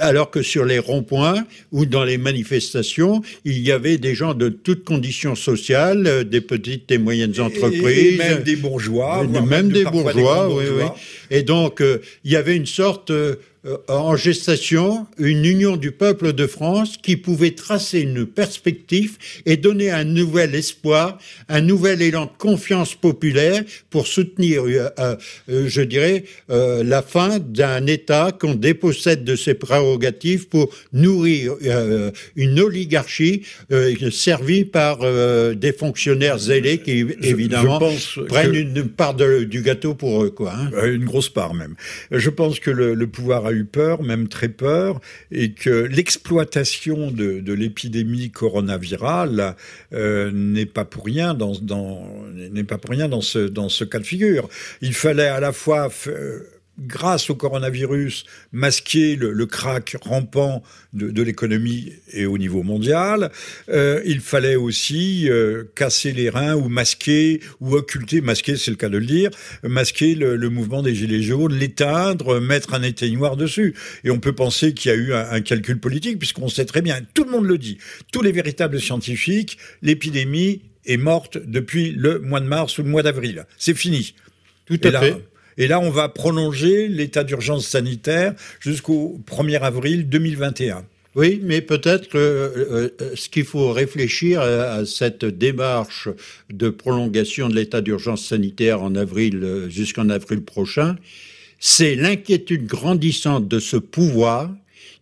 [0.00, 4.50] alors que sur les ronds-points ou dans les manifestations, il y avait des gens de
[4.50, 9.84] toutes conditions sociales, euh, des petites et moyennes entreprises, et, même des bourgeois, même, des
[9.84, 10.84] bourgeois, oui, oui.
[11.30, 13.36] Et donc euh, il y avait une sorte euh,
[13.88, 19.90] en gestation une union du peuple de France qui pouvait tracer une perspective et donner
[19.90, 21.18] un nouvel espoir,
[21.48, 24.88] un nouvel élan de confiance populaire pour soutenir, euh,
[25.48, 31.54] euh, je dirais, la fin d'un État qu'on dépossède de ses prérogatives pour nourrir
[32.36, 33.42] une oligarchie
[34.10, 34.98] servie par
[35.54, 37.80] des fonctionnaires zélés qui, évidemment,
[38.28, 40.30] prennent une part du gâteau pour eux.
[40.30, 40.70] Quoi, hein.
[40.86, 41.74] Une grosse part même.
[42.10, 47.52] Je pense que le, le pouvoir eu peur, même très peur, et que l'exploitation de,
[47.52, 49.56] l'épidémie coronavirale
[49.92, 51.52] euh, n'est pas pour rien dans,
[52.34, 54.48] n'est pas pour rien dans ce dans ce cas de figure.
[54.80, 55.88] Il fallait à la fois
[56.80, 60.62] grâce au coronavirus, masquer le, le crack rampant
[60.92, 63.30] de, de l'économie et au niveau mondial.
[63.68, 68.76] Euh, il fallait aussi euh, casser les reins ou masquer ou occulter, masquer c'est le
[68.76, 69.30] cas de le dire,
[69.62, 73.74] masquer le, le mouvement des Gilets jaunes, l'éteindre, mettre un éteignoir dessus.
[74.04, 76.82] Et on peut penser qu'il y a eu un, un calcul politique, puisqu'on sait très
[76.82, 77.78] bien, tout le monde le dit,
[78.12, 83.02] tous les véritables scientifiques, l'épidémie est morte depuis le mois de mars ou le mois
[83.02, 83.44] d'avril.
[83.58, 84.14] C'est fini.
[84.66, 85.16] Tout à fait.
[85.58, 90.84] Et là, on va prolonger l'état d'urgence sanitaire jusqu'au 1er avril 2021.
[91.16, 96.08] Oui, mais peut-être que euh, euh, ce qu'il faut réfléchir à, cette démarche
[96.50, 100.96] de prolongation de l'état d'urgence sanitaire en avril euh, jusqu'en avril prochain,
[101.58, 104.50] c'est l'inquiétude grandissante de ce pouvoir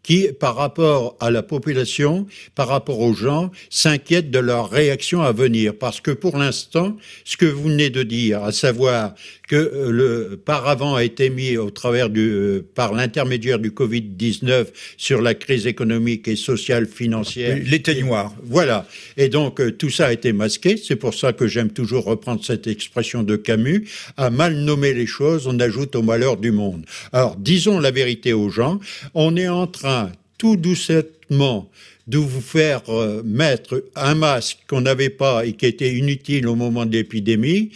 [0.02, 5.32] qui, par rapport à la population, par rapport aux gens, s'inquiètent de leur réaction à
[5.32, 5.74] venir.
[5.78, 9.14] Parce que pour l'instant, ce que vous venez de dire, à savoir
[9.48, 14.66] que euh, le paravent a été mis au travers du, euh, par l'intermédiaire du Covid-19
[14.96, 17.58] sur la crise économique et sociale financière.
[17.64, 18.34] L'éteignoir.
[18.44, 18.87] Voilà.
[19.16, 20.76] Et donc, euh, tout ça a été masqué.
[20.76, 23.88] C'est pour ça que j'aime toujours reprendre cette expression de Camus.
[24.16, 26.84] À mal nommer les choses, on ajoute au malheur du monde.
[27.12, 28.78] Alors, disons la vérité aux gens.
[29.14, 31.70] On est en train, tout doucement,
[32.06, 32.80] de vous faire
[33.22, 37.70] mettre un masque qu'on n'avait pas et qui était inutile au moment de l'épidémie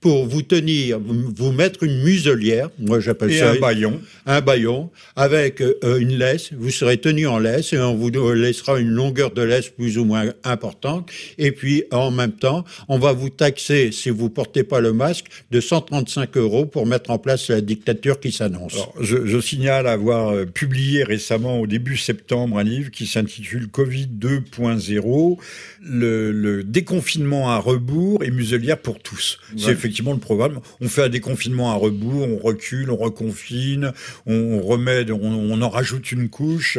[0.00, 5.60] pour vous tenir, vous mettre une muselière, moi j'appelle ça un baillon, un baillon avec
[5.60, 6.52] euh, une laisse.
[6.52, 10.04] Vous serez tenu en laisse et on vous laissera une longueur de laisse plus ou
[10.04, 11.10] moins importante.
[11.36, 15.26] Et puis en même temps, on va vous taxer si vous portez pas le masque
[15.50, 18.76] de 135 euros pour mettre en place la dictature qui s'annonce.
[19.00, 24.08] Je, je, signale avoir euh, publié récemment au début septembre un livre qui s'intitule Covid
[24.16, 25.38] 2.0,
[25.82, 29.38] le, le, déconfinement à rebours et muselière pour tous.
[29.56, 30.60] C'est effectivement le programme.
[30.82, 33.92] On fait un déconfinement à rebours, on recule, on reconfine,
[34.26, 36.78] on remet, on, en rajoute une couche,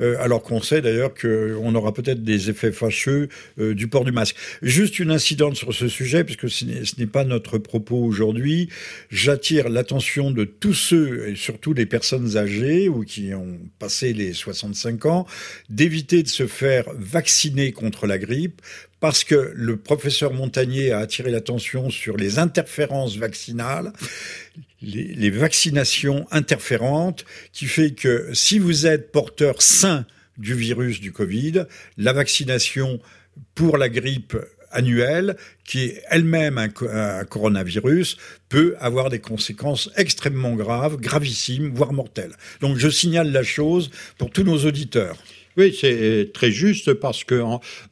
[0.00, 3.28] euh, alors qu'on sait d'ailleurs qu'on aura peut-être des effets fâcheux
[3.60, 4.34] euh, du port du masque.
[4.60, 6.64] Juste une incidente sur ce sujet, puisque ce
[6.98, 8.68] n'est pas notre propos aujourd'hui.
[9.08, 14.32] J'attire l'attention de tous ceux, et surtout des personnes âgées ou qui ont passé les
[14.32, 15.26] 65 ans,
[15.70, 18.60] d'éviter de se faire vacciner contre la grippe
[19.00, 23.92] parce que le professeur Montagnier a attiré l'attention sur les interférences vaccinales,
[24.82, 30.06] les, vaccinations interférentes, qui fait que si vous êtes porteur sain
[30.36, 31.64] du virus du Covid,
[31.96, 33.00] la vaccination
[33.54, 34.36] pour la grippe
[34.70, 38.16] annuelle, qui est elle-même un, coronavirus,
[38.48, 42.34] peut avoir des conséquences extrêmement graves, gravissimes, voire mortelles.
[42.60, 45.16] Donc je signale la chose pour tous nos auditeurs.
[45.58, 47.42] Oui, c'est très juste parce que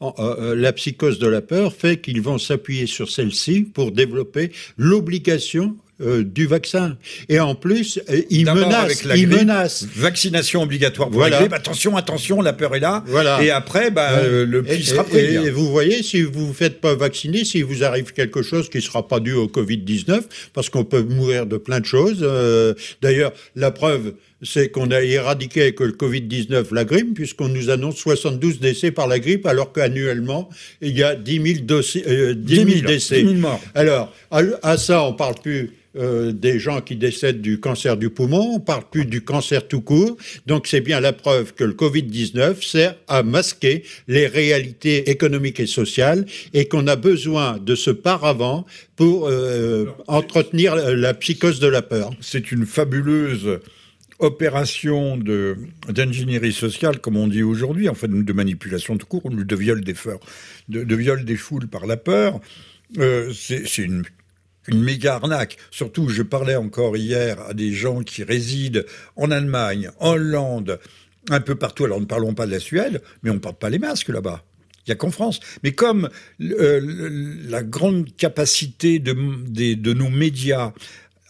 [0.01, 5.77] euh, la psychose de la peur fait qu'ils vont s'appuyer sur celle-ci pour développer l'obligation
[6.03, 6.99] euh, du vaccin.
[7.31, 9.03] Et en plus, euh, il menace.
[9.17, 9.87] il menace.
[9.97, 11.37] Vaccination obligatoire pour voilà.
[11.37, 11.55] la grippe.
[11.55, 13.03] Attention, attention, la peur est là.
[13.07, 13.43] Voilà.
[13.43, 15.25] Et après, bah, euh, le sera prêt.
[15.25, 18.69] Et, vous voyez, si vous ne vous faites pas vacciner, si vous arrive quelque chose
[18.69, 20.21] qui ne sera pas dû au Covid-19,
[20.53, 22.21] parce qu'on peut mourir de plein de choses.
[23.01, 27.97] D'ailleurs, la preuve, c'est qu'on a éradiqué avec le Covid-19 la grippe, puisqu'on nous annonce
[27.97, 30.49] 72 décès par la grippe, alors qu'annuellement,
[30.81, 33.23] il y a 10 000, 10 décès.
[33.23, 33.61] 10 000 morts.
[33.75, 38.57] Alors, à, ça, on parle plus euh, des gens qui décèdent du cancer du poumon,
[38.57, 40.19] on parle plus du cancer tout court.
[40.47, 45.67] Donc c'est bien la preuve que le Covid-19 sert à masquer les réalités économiques et
[45.67, 51.81] sociales et qu'on a besoin de ce paravent pour euh, entretenir la psychose de la
[51.81, 52.11] peur.
[52.21, 53.61] C'est une fabuleuse
[54.19, 55.17] opération
[55.89, 59.05] d'ingénierie sociale, comme on dit aujourd'hui, en fait, de manipulation de
[59.81, 59.95] des,
[60.69, 62.41] de, de viol des foules par la peur.
[62.99, 64.05] Euh, c'est une
[64.69, 65.57] une méga arnaque.
[65.71, 68.83] Surtout, je parlais encore hier à des gens qui résident
[69.17, 70.81] en Allemagne, en Hollande,
[71.31, 71.85] un peu partout.
[71.85, 74.45] Alors ne parlons pas de la Suède, mais on ne porte pas les masques là-bas.
[74.87, 75.41] Il n'y a qu'en France.
[75.65, 76.09] Mais comme
[76.41, 79.15] euh, la grande capacité de,
[79.75, 80.73] de, nos médias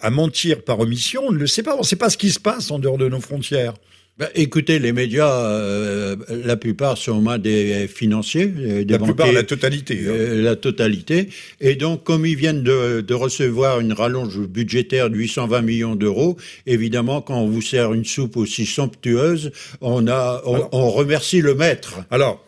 [0.00, 1.74] à mentir par omission, on ne le sait pas.
[1.74, 3.74] On ne sait pas ce qui se passe en dehors de nos frontières.
[4.18, 9.30] Ben, écoutez, les médias, euh, la plupart sont main des financiers, euh, des la plupart,
[9.30, 10.04] la totalité.
[10.06, 10.08] Hein.
[10.08, 11.28] Euh, la totalité.
[11.60, 16.38] Et donc, comme ils viennent de, de recevoir une rallonge budgétaire de 820 millions d'euros,
[16.64, 21.98] évidemment, quand on vous sert une soupe aussi somptueuse, on, a, on, remercie le maître.
[22.10, 22.42] Alors,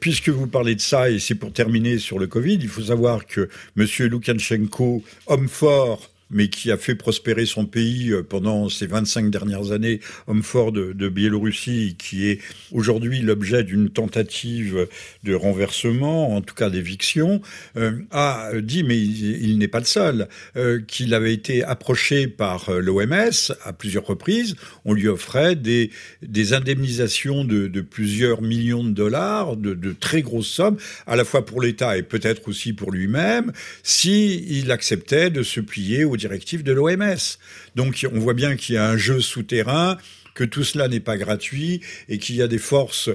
[0.00, 3.24] puisque vous parlez de ça, et c'est pour terminer sur le Covid, il faut savoir
[3.24, 3.48] que
[3.78, 3.86] M.
[4.10, 9.72] Loukachenko, homme fort, mais qui a fait prospérer son pays euh, pendant ces 25 dernières
[9.72, 12.38] années, homme fort de, Biélorussie, qui est
[12.70, 14.88] aujourd'hui l'objet d'une tentative
[15.24, 17.40] de renversement, en tout cas d'éviction,
[17.76, 22.70] euh, a dit, mais il, n'est pas le seul, euh, qu'il avait été approché par
[22.70, 24.54] l'OMS à plusieurs reprises.
[24.84, 25.90] On lui offrait des,
[26.52, 31.96] indemnisations de, plusieurs millions de dollars, de, très grosses sommes, à la fois pour l'État
[31.96, 37.38] et peut-être aussi pour lui-même, si il acceptait de se plier aux directives de l'OMS.
[37.74, 39.96] Donc on voit bien qu'il y a un jeu souterrain,
[40.34, 43.08] que tout cela n'est pas gratuit et qu'il y a des forces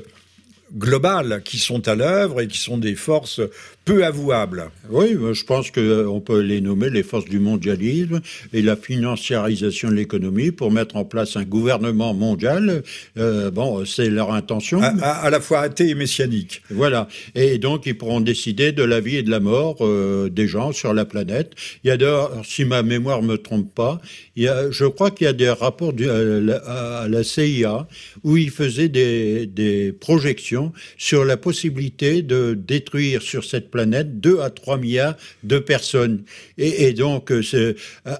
[0.76, 3.42] globales qui sont à l'œuvre et qui sont des forces
[3.86, 4.70] peu avouables.
[4.90, 8.22] Oui, je pense qu'on euh, peut les nommer les forces du mondialisme
[8.54, 12.84] et la financiarisation de l'économie pour mettre en place un gouvernement mondial.
[13.18, 14.82] Euh, bon, c'est leur intention.
[14.82, 16.62] À, la fois athée et messianique.
[16.70, 17.08] Voilà.
[17.36, 20.72] Et donc, ils pourront décider de la vie et de la mort euh, des gens
[20.72, 21.52] sur la planète.
[21.84, 24.00] Il y a d'ailleurs, si ma mémoire me trompe pas,
[24.36, 27.88] il y a, je crois qu'il y a des rapports du, à, la, CIA
[28.24, 34.40] où ils faisaient des, des projections sur la possibilité de détruire sur cette planète 2
[34.40, 36.24] à 3 milliards de personnes.
[36.58, 37.76] Et, donc, euh, c'est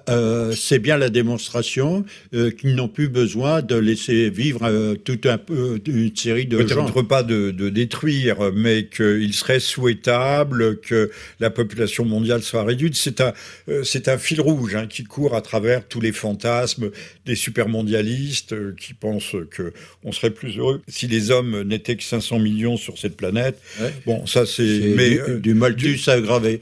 [0.08, 5.38] euh, c'est bien la démonstration euh, qu'ils n'ont plus besoin de laisser vivre tout un
[5.38, 6.84] peu une série de gens.
[6.84, 12.94] Peut-être pas de, de, détruire, mais qu'il serait souhaitable que la population mondiale soit réduite.
[12.94, 13.32] C'est un,
[13.82, 16.90] c'est un fil rouge hein, qui court à travers tous les fantasmes
[17.26, 19.72] des supermondialistes qui pensent que
[20.04, 23.60] on serait plus heureux si les hommes n'étaient que 500 millions sur cette planète.
[24.06, 24.92] Bon, ça c'est.
[24.96, 26.60] Mais du maltus aggravé.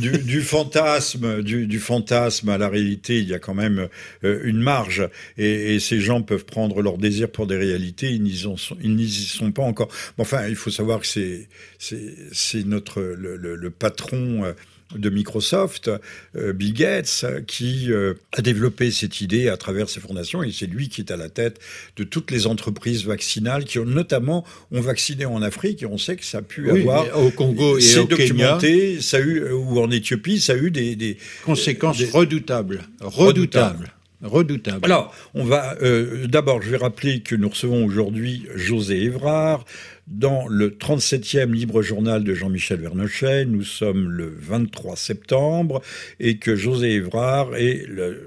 [0.00, 3.88] Du, du, fantasme, du, du, fantasme à la réalité, il y a quand même
[4.24, 5.08] euh, une marge.
[5.38, 9.52] Et, et, ces gens peuvent prendre leur désir pour des réalités, ils n'y sont, sont
[9.52, 9.88] pas encore.
[10.18, 14.44] enfin, il faut savoir que c'est, c'est, notre le, le, le patron.
[14.44, 14.52] Euh,
[14.96, 15.90] de Microsoft,
[16.36, 20.66] euh, Bill Gates, qui euh, a développé cette idée à travers ses fondations, et c'est
[20.66, 21.60] lui qui est à la tête
[21.96, 26.16] de toutes les entreprises vaccinales qui ont notamment ont vacciné en Afrique, et on sait
[26.16, 29.02] que ça a pu avoir au Congo et au documenté, Kenya.
[29.02, 33.92] ça a eu, ou en Éthiopie, ça a eu des, des conséquences redoutables, redoutables.
[34.22, 34.84] redoutables.
[34.84, 39.64] Alors, on va euh, d'abord, je vais rappeler que nous recevons aujourd'hui José Évrard,
[40.06, 43.44] dans le 37e libre journal de Jean-Michel Vernochet.
[43.44, 45.82] Nous sommes le 23 septembre
[46.18, 48.26] et que José Évrard est le,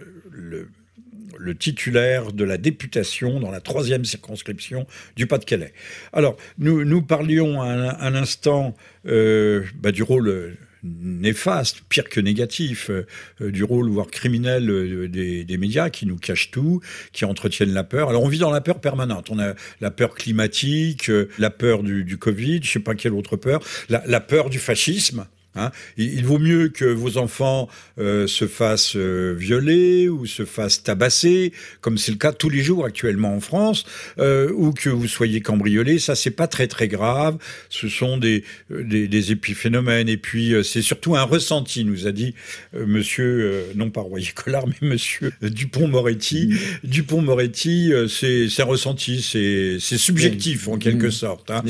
[1.60, 5.74] titulaire de la députation dans la troisième circonscription du Pas-de-Calais.
[6.14, 13.06] Alors, nous, parlions un, un instant euh, bah, du rôle néfaste, pire que négatif, euh,
[13.42, 16.82] euh, du rôle voire criminel euh, des, médias qui nous cachent tout,
[17.14, 18.10] qui entretiennent la peur.
[18.10, 19.30] Alors on vit dans la peur permanente.
[19.30, 23.62] On a la peur climatique, la peur du, Covid, je sais pas quelle autre peur,
[23.90, 25.26] la, peur du fascisme.
[25.56, 25.72] Hein.
[25.98, 31.54] il, vaut mieux que vos enfants euh, se fassent euh, violer ou se fassent tabasser,
[31.80, 33.86] comme c'est le cas tous les jours actuellement en France,
[34.18, 36.00] euh, ou que vous soyez cambriolés.
[36.00, 37.38] Ça, c'est pas très très grave.
[37.70, 40.10] Ce sont des, des, des épiphénomènes.
[40.10, 42.34] Et puis, c'est surtout un ressenti, nous a dit
[42.74, 46.56] Monsieur, non pas Royer-Collard, mais Monsieur Dupont-Moretti.
[46.84, 51.52] Dupont-Moretti, c'est un ressenti, c'est subjectif en quelque sorte.
[51.52, 51.64] Hein.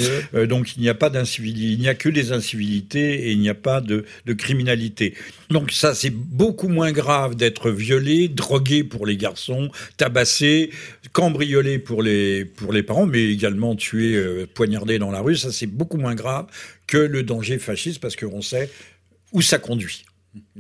[0.45, 3.49] donc, il n'y a pas d'incivilité, il n'y a que des incivilités et il n'y
[3.49, 5.13] a pas de, criminalité.
[5.49, 10.71] Donc ça, c'est beaucoup moins grave d'être violé, drogué pour les garçons, tabassé,
[11.11, 15.37] cambriolé pour les, pour les parents, mais également tué, euh, poignardé dans la rue.
[15.37, 16.47] Ça, c'est beaucoup moins grave
[16.87, 18.69] que le danger fasciste parce qu'on sait
[19.31, 20.05] où ça conduit.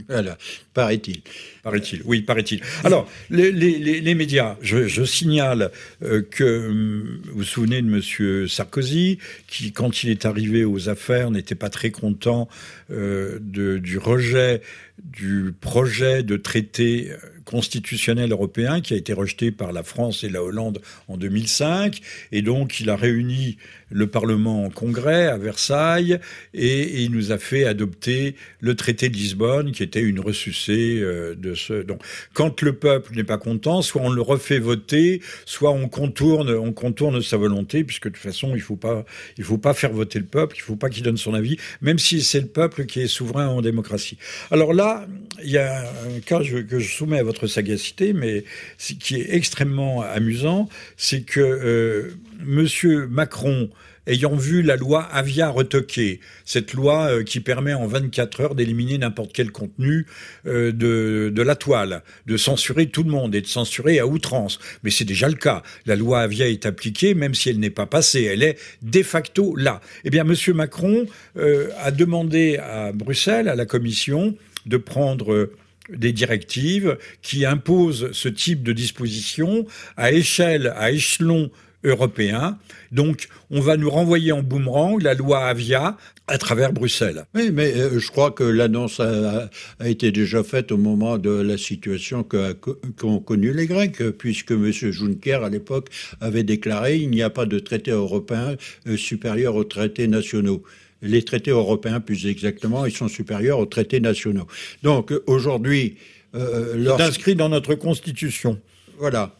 [0.07, 0.37] Voilà,
[0.73, 1.21] paraît-il.
[1.61, 2.61] Paraît-il, oui, paraît-il.
[2.83, 8.47] Alors, les, médias, je, signale euh, que hum, vous vous souvenez de M.
[8.47, 12.49] Sarkozy, qui, quand il est arrivé aux affaires, n'était pas très content
[12.89, 14.61] euh, du rejet
[15.03, 20.29] du projet de traité euh, constitutionnel européen qui a été rejeté par la France et
[20.29, 21.99] la Hollande en 2005.
[22.31, 23.57] Et donc, il a réuni
[23.89, 26.19] le Parlement en congrès à Versailles
[26.53, 31.35] et, il nous a fait adopter le traité de Lisbonne qui était une ressucée euh,
[31.35, 31.83] de ce.
[31.83, 32.01] Donc,
[32.33, 36.73] quand le peuple n'est pas content, soit on le refait voter, soit on contourne, on
[36.73, 39.05] contourne sa volonté, puisque de toute façon, il faut pas,
[39.37, 41.99] il faut pas faire voter le peuple, il faut pas qu'il donne son avis, même
[41.99, 44.17] si c'est le peuple qui est souverain en démocratie.
[44.51, 45.07] Alors là,
[45.43, 48.43] il y a un cas que je soumets à votre sagacité, mais
[48.77, 52.13] qui est extrêmement amusant, c'est que euh,
[52.45, 53.69] Monsieur Macron
[54.07, 58.97] ayant vu la loi Avia retoquée, cette loi euh, qui permet en 24 heures d'éliminer
[58.97, 60.05] n'importe quel contenu
[60.45, 64.59] euh, de, la toile, de censurer tout le monde et de censurer à outrance.
[64.83, 65.63] Mais c'est déjà le cas.
[65.85, 68.23] La loi Avia est appliquée, même si elle n'est pas passée.
[68.23, 69.81] Elle est de facto là.
[70.03, 70.35] Eh bien, M.
[70.55, 71.05] Macron
[71.37, 74.35] euh, a demandé à Bruxelles, à la Commission,
[74.65, 75.49] de prendre
[75.89, 79.65] des directives qui imposent ce type de disposition
[79.97, 81.51] à échelle, à échelon
[81.83, 82.57] européen.
[82.91, 87.25] Donc, on va nous renvoyer en boomerang la loi Avia à travers Bruxelles.
[87.35, 89.49] Oui, mais euh, je crois que l'annonce a,
[89.83, 94.71] été déjà faite au moment de la situation qu'ont connue les Grecs, puisque M.
[94.71, 95.89] Juncker, à l'époque,
[96.21, 98.55] avait déclaré il n'y a pas de traité européen
[98.87, 100.63] euh, supérieur aux traités nationaux
[101.05, 104.47] les traités européens, plus exactement, ils sont supérieurs aux traités nationaux.
[104.83, 105.97] Donc aujourd'hui,
[106.35, 108.59] euh, c'est inscrit dans notre constitution.
[108.97, 109.35] Voilà.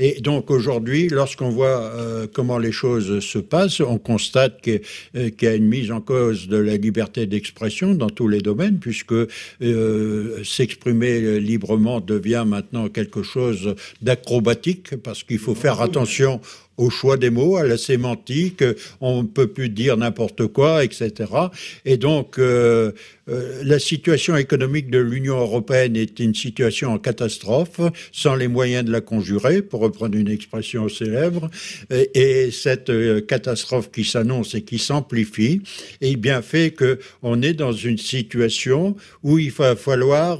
[0.00, 4.78] Et donc aujourd'hui, lorsqu'on voit euh, comment les choses se passent, on constate euh,
[5.30, 8.78] qu'il y a une mise en cause de la liberté d'expression dans tous les domaines,
[8.78, 16.40] puisque euh, s'exprimer librement devient maintenant quelque chose d'acrobatique, parce qu'il faut faire attention
[16.76, 18.62] au choix des mots, à la sémantique,
[19.00, 21.12] on ne peut plus dire n'importe quoi, etc.
[21.84, 22.38] Et donc,
[23.28, 27.80] euh, la situation économique de l'Union européenne est une situation en catastrophe,
[28.12, 31.50] sans les moyens de la conjurer, pour reprendre une expression célèbre.
[31.90, 35.60] Et, cette euh, catastrophe qui s'annonce et qui s'amplifie,
[36.00, 40.38] eh bien fait que on est dans une situation où il va falloir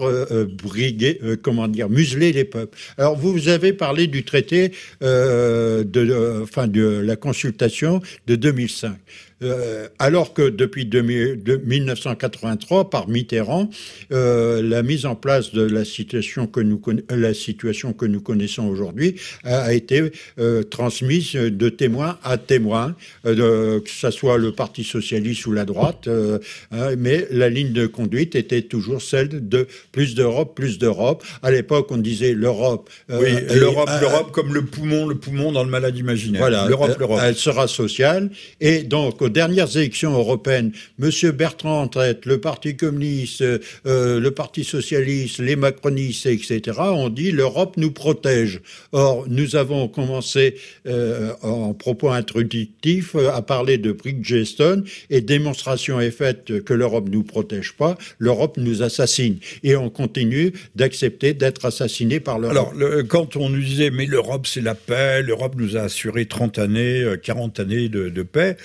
[0.62, 2.76] briguer, comment dire, museler les peuples.
[2.96, 8.96] Alors, vous, vous avez parlé du traité de enfin de la consultation de 2005.
[9.42, 13.70] Euh, alors que depuis 1983, par Mitterrand,
[14.12, 18.66] euh, la mise en place de la situation que nous, la situation que nous connaissons
[18.66, 25.46] aujourd'hui a, été euh, transmise de témoin à témoin, que ce soit le Parti socialiste
[25.46, 30.56] ou la droite, hein, mais la ligne de conduite était toujours celle de plus d'Europe,
[30.56, 31.24] plus d'Europe.
[31.42, 32.90] À l'époque, on disait l'Europe.
[33.08, 36.40] oui, l'Europe, l'Europe comme le poumon, le poumon dans le malade imaginaire.
[36.40, 37.20] Voilà, l'Europe, l'Europe.
[37.22, 38.30] Elle sera sociale.
[38.60, 41.10] Et donc, aux dernières élections européennes, M.
[41.32, 41.90] Bertrand en
[42.24, 48.60] le Parti communiste, euh, le Parti socialiste, les macronistes, etc., ont dit l'Europe nous protège.
[48.92, 50.54] Or, nous avons commencé
[50.86, 57.16] euh, en propos introductifs à parler de Bridgestone et démonstration est faite que l'Europe ne
[57.16, 59.36] nous protège pas, l'Europe nous assassine.
[59.62, 62.72] Et on continue d'accepter d'être assassiné par l'Europe.
[62.72, 66.58] Alors, quand on nous disait mais l'Europe c'est la paix, l'Europe nous a assuré 30
[66.58, 68.56] années, 40 euh, années de, de paix,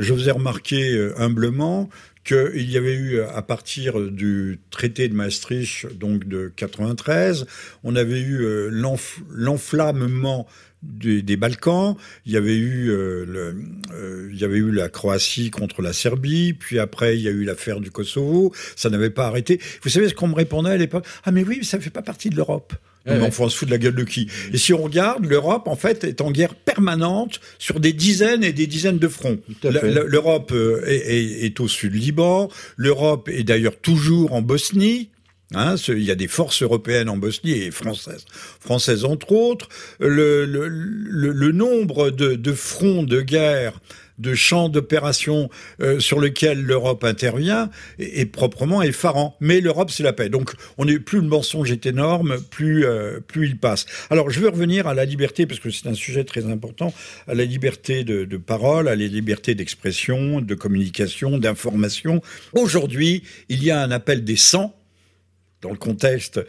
[0.00, 1.88] je vous ai remarqué euh, humblement
[2.24, 7.46] qu'il y avait eu, euh, à partir du traité de Maastricht, donc de 93,
[7.82, 8.68] on avait eu euh,
[9.30, 10.46] l'enflammement
[10.82, 16.54] des, Balkans, il y avait eu il y avait eu la Croatie contre la Serbie,
[16.54, 19.60] puis après il y a eu l'affaire du Kosovo, ça n'avait pas arrêté.
[19.82, 21.04] Vous savez ce qu'on me répondait à l'époque?
[21.24, 22.72] Ah mais oui, ça ne fait pas partie de l'Europe.
[23.06, 24.28] Ouais, on se fout de la gueule de qui?
[24.52, 28.52] Et si on regarde, l'Europe, en fait, est en guerre permanente sur des dizaines et
[28.52, 29.38] des dizaines de fronts.
[29.62, 32.50] L'Europe euh, est, est, au sud Liban.
[32.76, 35.10] L'Europe est d'ailleurs toujours en Bosnie.
[35.52, 38.24] Hein, il y a des forces européennes en Bosnie et françaises,
[38.60, 39.68] françaises entre autres.
[39.98, 43.80] Le, le, le, le nombre de, de, fronts de guerre
[44.20, 45.48] de champs d'opération
[45.80, 49.36] euh, sur lesquels l'Europe intervient est, proprement effarant.
[49.40, 50.28] Mais l'Europe, c'est la paix.
[50.28, 53.86] Donc, on est plus le mensonge est énorme, plus euh, plus il passe.
[54.10, 56.92] Alors, je veux revenir à la liberté parce que c'est un sujet très important,
[57.26, 62.22] à la liberté de, de parole, à la liberté d'expression, de communication, d'information.
[62.52, 64.74] Aujourd'hui, il y a un appel des 100
[65.62, 66.40] dans le contexte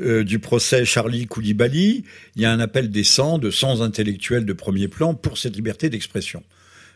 [0.00, 2.04] euh, du procès Charlie Koulibaly,
[2.36, 5.56] il y a un appel des 100 de 100 intellectuels de premier plan pour cette
[5.56, 6.42] liberté d'expression.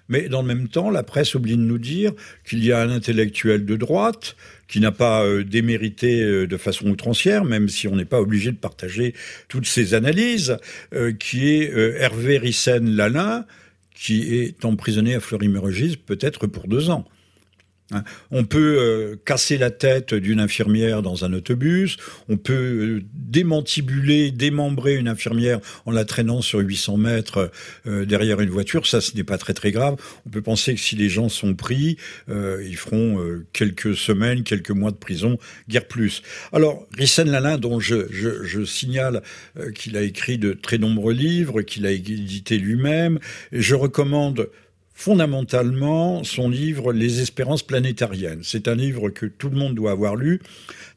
[0.09, 2.13] Mais dans le même temps, la presse oublie de nous dire
[2.45, 4.37] qu'il y a un intellectuel de droite
[4.69, 8.51] qui n'a pas euh, démérité euh, de façon outrancière, même si on n'est pas obligé
[8.53, 9.15] de partager
[9.49, 10.59] toutes ses analyses,
[10.95, 13.47] euh, qui est Hervé Rissen-Lalin,
[13.95, 17.07] qui est emprisonné à Fleury-Mérogis peut-être pour deux ans.
[17.95, 18.05] Hein.
[18.31, 21.97] On peut euh, casser la tête d'une infirmière dans un autobus,
[22.29, 27.51] on peut euh, démantibuler, démembrer une infirmière en la traînant sur 800 mètres
[27.87, 29.97] euh, derrière une voiture, ça ce n'est pas très très grave.
[30.27, 31.97] On peut penser que si les gens sont pris,
[32.29, 33.19] ils feront
[33.53, 35.39] quelques semaines, quelques mois de prison,
[35.69, 36.23] guère plus.
[36.53, 39.23] Alors, Rissen Lalin, dont je, je, je signale
[39.75, 43.19] qu'il a écrit de très nombreux livres, qu'il a édité lui-même,
[43.53, 44.49] je recommande
[44.95, 48.41] fondamentalement son livre Les espérances planétariennes.
[48.43, 50.41] C'est un livre que tout le monde doit avoir lu.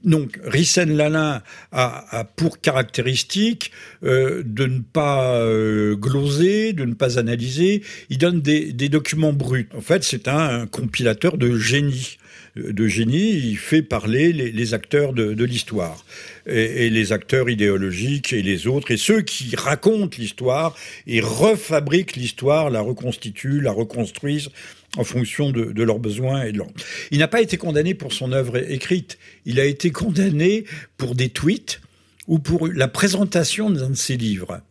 [0.04, 1.42] Donc, Rissen Lalin
[1.72, 3.72] a, pour caractéristique
[4.04, 7.84] euh, de ne pas euh, gloser, de ne pas analyser.
[8.10, 9.68] Il donne des, documents bruts.
[9.76, 12.18] En fait, c'est un compilateur de génie
[12.58, 16.06] de génie, il fait parler les, acteurs de, l'histoire.
[16.46, 22.70] Et, les acteurs idéologiques et les autres, et ceux qui racontent l'histoire et refabriquent l'histoire,
[22.70, 24.50] la reconstituent, la reconstruisent
[24.98, 26.68] en fonction de, leurs besoins et de leur...
[27.12, 30.66] Il n'a pas été condamné pour son œuvre écrite, il a été condamné
[30.98, 31.82] pour des tweets
[32.28, 34.62] ou pour la présentation d'un de ses livres.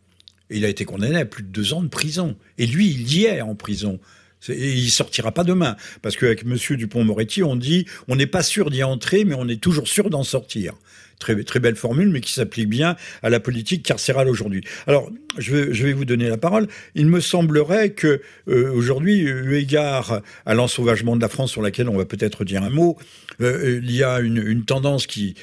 [0.49, 2.35] il a été condamné à plus de deux ans de prison.
[2.57, 3.99] Et lui, il y est en prison.
[4.49, 5.75] Et il sortira pas demain.
[6.01, 9.61] Parce qu'avec Monsieur Dupont-Moretti, on dit, on n'est pas sûr d'y entrer, mais on est
[9.61, 10.73] toujours sûr d'en sortir.
[11.19, 14.63] Très, très belle formule, mais qui s'applique bien à la politique carcérale aujourd'hui.
[14.85, 16.67] Alors, je vais, vous donner la parole.
[16.93, 21.89] Il me semblerait que euh, aujourd'hui, eu égard à l'ensauvagement de la France, sur laquelle
[21.89, 22.97] on va peut-être dire un mot,
[23.41, 25.33] euh, il y a une, une tendance qui,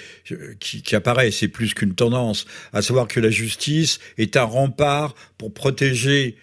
[0.60, 5.16] qui, qui apparaît, c'est plus qu'une tendance, à savoir que la justice est un rempart
[5.38, 6.36] pour protéger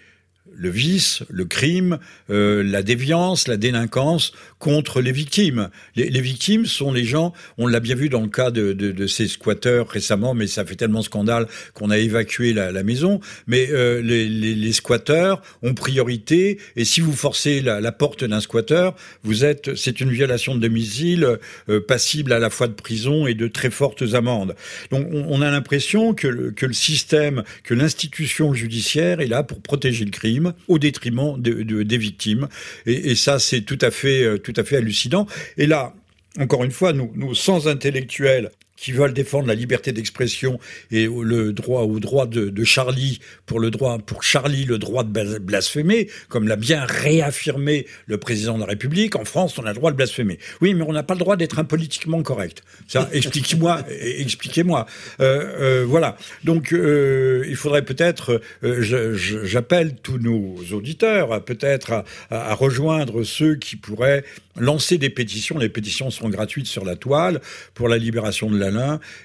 [0.62, 1.97] le vice, le crime,
[2.30, 5.70] euh, la déviance, la délinquance contre les victimes.
[5.95, 9.89] Les, victimes sont les gens, on l'a bien vu dans le cas de, ces squatteurs
[9.89, 13.20] récemment, mais ça fait tellement scandale qu'on a évacué la, maison.
[13.47, 19.43] Mais euh, les, squatteurs ont priorité, et si vous forcez la, porte d'un squatteur, vous
[19.43, 21.39] êtes, c'est une violation de domicile
[21.70, 24.55] euh, passible à la fois de prison et de très fortes amendes.
[24.91, 30.05] Donc on, a l'impression que que le système, que l'institution judiciaire est là pour protéger
[30.05, 32.47] le crime au détriment des victimes.
[32.86, 35.28] Et, ça, c'est tout à fait, euh, tout à fait hallucinant.
[35.58, 35.93] Et là,
[36.39, 40.59] encore une fois, nous, nous sans intellectuels, qui veulent défendre la liberté d'expression
[40.89, 45.38] et le droit au droit de, Charlie pour le droit pour Charlie le droit de
[45.38, 49.15] blasphémer, comme l'a bien réaffirmé le président de la République.
[49.15, 50.39] En France, on a le droit de blasphémer.
[50.61, 52.63] Oui, mais on n'a pas le droit d'être impolitiquement correct.
[52.88, 54.88] Ça, expliquez-moi, expliquez-moi.
[55.19, 56.17] Euh, euh, voilà.
[56.43, 63.75] Donc, euh, il faudrait peut-être, j'appelle tous nos auditeurs peut-être à, à rejoindre ceux qui
[63.75, 64.23] pourraient
[64.57, 65.57] lancer des pétitions.
[65.57, 67.41] Les pétitions seront gratuites sur la toile
[67.73, 68.57] pour la libération de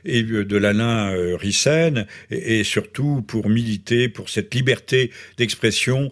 [0.05, 6.11] et de l'Alain euh, Rissen et, surtout pour militer pour cette liberté d'expression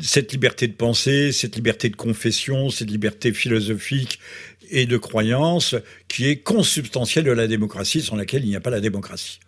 [0.00, 4.18] cette liberté de pensée, cette liberté de confession, cette liberté philosophique
[4.70, 5.76] et de croyance
[6.08, 9.38] qui est consubstantielle de la démocratie, sans laquelle il n'y a pas la démocratie.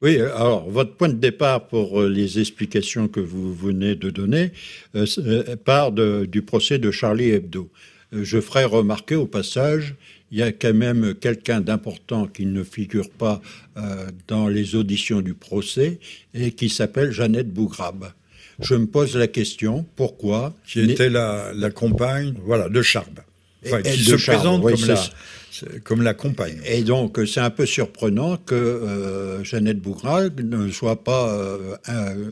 [0.00, 4.52] Oui, alors votre point de départ pour euh, les explications que vous venez de donner
[4.94, 7.68] euh, part du procès de Charlie Hebdo.
[8.12, 9.96] Euh, je ferai remarquer au passage,
[10.30, 13.40] il y a quand même quelqu'un d'important qui ne figure pas
[13.76, 15.98] euh, dans les auditions du procès
[16.34, 18.12] et qui s'appelle Jeannette Bougrabe.
[18.60, 23.20] Je me pose la question, pourquoi Qui était la, compagne voilà, de Charb.
[23.62, 26.60] qui se présente comme, la, comme, la, compagne.
[26.66, 31.40] Et donc, c'est un peu surprenant que euh, Jeannette Bougrabe ne soit pas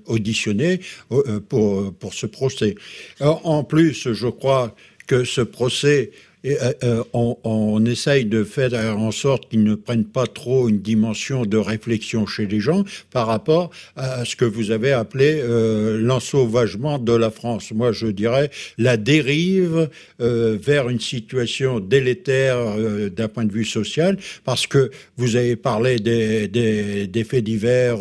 [0.06, 0.80] auditionnée
[1.48, 2.74] pour, pour ce procès.
[3.20, 4.74] en plus, je crois
[5.06, 6.10] que ce procès
[6.46, 6.56] et,
[7.12, 11.56] on, on, essaye de faire en sorte qu'ils ne prennent pas trop une dimension de
[11.56, 15.42] réflexion chez les gens par rapport à ce que vous avez appelé
[16.00, 17.72] l'ensauvagement de la France.
[17.72, 19.88] Moi, je dirais la dérive
[20.18, 22.58] vers une situation délétère
[23.10, 27.98] d'un point de vue social, parce que vous avez parlé des, faits divers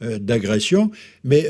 [0.00, 0.90] d'agression,
[1.24, 1.48] mais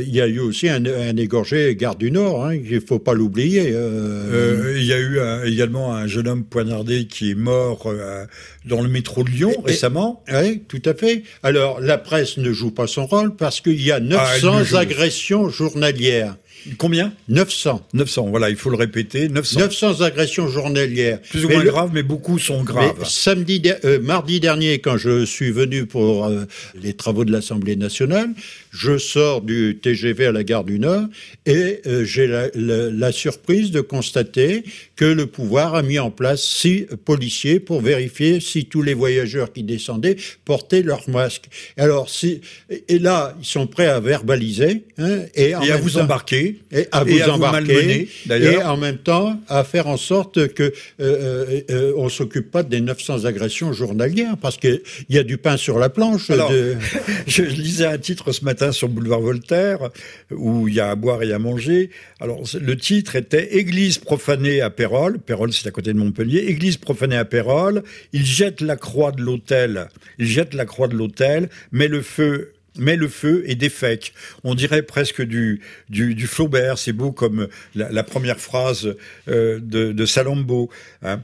[0.00, 0.84] il y a eu aussi un,
[1.16, 3.72] égorgé Gare du Nord, hein, il ne faut pas l'oublier.
[3.72, 4.64] Euh.
[4.64, 5.13] Euh, il y a eu
[5.44, 8.24] également un jeune homme poignardé qui est mort euh,
[8.64, 10.22] dans le métro de Lyon récemment.
[10.32, 11.22] Oui, tout à fait.
[11.42, 15.48] Alors, la presse ne joue pas son rôle parce qu'il y a 900 ah, agressions
[15.48, 16.36] journalières.
[16.78, 17.86] Combien 900.
[17.92, 19.28] 900, voilà, il faut le répéter.
[19.28, 19.60] 900.
[19.60, 21.20] 900 agressions journalières.
[21.20, 23.04] Plus ou moins graves, mais beaucoup sont graves.
[23.04, 23.62] samedi,
[24.02, 26.30] mardi dernier, quand je suis venu pour
[26.74, 28.30] les travaux de l'Assemblée nationale,
[28.74, 31.04] je sors du TGV à la gare du Nord
[31.46, 34.64] et euh, j'ai la, surprise de constater
[34.96, 39.52] que le pouvoir a mis en place six policiers pour vérifier si tous les voyageurs
[39.52, 41.44] qui descendaient portaient leur masque.
[41.76, 42.40] Alors, si,
[42.88, 47.22] et là, ils sont prêts à verbaliser hein, et, à vous embarquer et à vous
[47.22, 52.62] embarquer et en même temps à faire en sorte que euh, euh, on s'occupe pas
[52.62, 56.30] des 900 agressions journalières parce qu'il y a du pain sur la planche.
[57.26, 59.90] je lisais un titre ce matin sur boulevard Voltaire,
[60.30, 61.90] où il y a à boire et à manger.
[62.20, 65.18] Alors, le titre était Église profanée à Pérol.
[65.18, 66.44] Pérol, c'est à côté de Montpellier.
[66.48, 67.82] Église profanée à Pérol.
[68.12, 69.88] Il jette la croix de l'hôtel.
[70.18, 74.12] Il jette la croix de l'hôtel, met le feu met le feu et défèque.
[74.42, 76.78] On dirait presque du, du, du Flaubert.
[76.78, 78.94] C'est beau comme la, première phrase
[79.28, 80.70] euh, de, de Salambo.
[81.02, 81.20] Hein.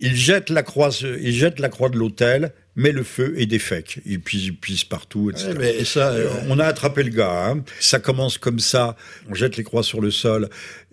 [0.00, 4.00] Il jette la croix, il jette la croix de l'hôtel, met le feu et défèque.
[4.06, 5.54] Il pisse, il pisse partout, etc.
[5.58, 7.48] mais ça, euh, on a attrapé le gars.
[7.48, 7.64] Hein.
[7.80, 8.96] Ça commence comme ça.
[9.28, 10.48] On jette les croix sur le sol,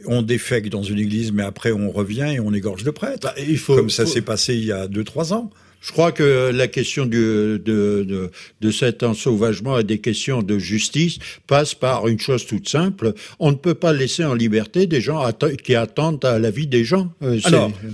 [0.06, 3.20] on défèque dans une église, mais après on revient et on égorge le prêtre.
[3.22, 5.52] Bah, il faut, comme ça s'est passé il y a deux, trois ans.
[5.86, 11.20] Je crois que la question de, de, de, cet ensauvagement et des questions de justice
[11.46, 13.14] passe par une chose toute simple.
[13.40, 15.32] On ne peut pas laisser en liberté des gens
[15.64, 17.14] qui attendent à la vie des gens.
[17.22, 17.40] Euh,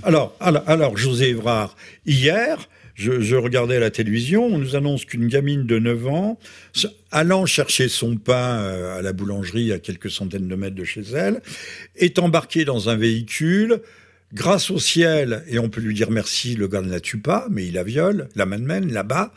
[0.02, 1.76] alors, alors, alors, José Evrard,
[2.06, 6.38] hier, je, regardais la télévision, on nous annonce qu'une gamine de 9 ans,
[7.10, 11.02] allant chercher son pain euh, à la boulangerie à quelques centaines de mètres de chez
[11.14, 11.42] elle,
[11.96, 13.82] est embarquée dans un véhicule.
[14.34, 17.46] Grâce au ciel, et on peut lui dire merci, le gars ne la tue pas,
[17.50, 19.32] mais il la viole, la malmène là-bas.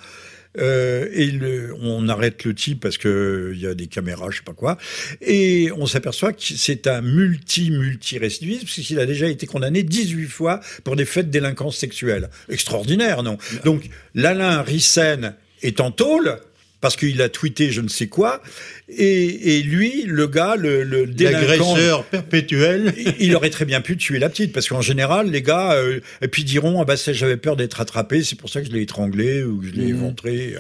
[0.58, 1.38] Euh, et
[1.82, 4.78] on arrête le type parce que il y a des caméras, je sais pas quoi,
[5.20, 10.28] et on s'aperçoit que c'est un multi multi récidiviste puisqu'il a déjà été condamné 18
[10.28, 12.30] fois pour des faits de délinquance sexuelle.
[12.48, 13.38] Extraordinaire, non?
[13.66, 16.38] Donc l'Alain Rissen est en tôle
[16.82, 18.42] parce qu'il a tweeté je ne sais quoi.
[18.88, 24.30] Et, lui, le gars, le, le l'agresseur perpétuel, il, aurait très bien pu tuer la
[24.30, 27.82] petite, parce qu'en général, les gars, euh, et puis diront ah bah j'avais peur d'être
[27.82, 29.98] attrapé, c'est pour ça que je l'ai étranglé ou que je l'ai mmh.
[29.98, 30.56] éventré.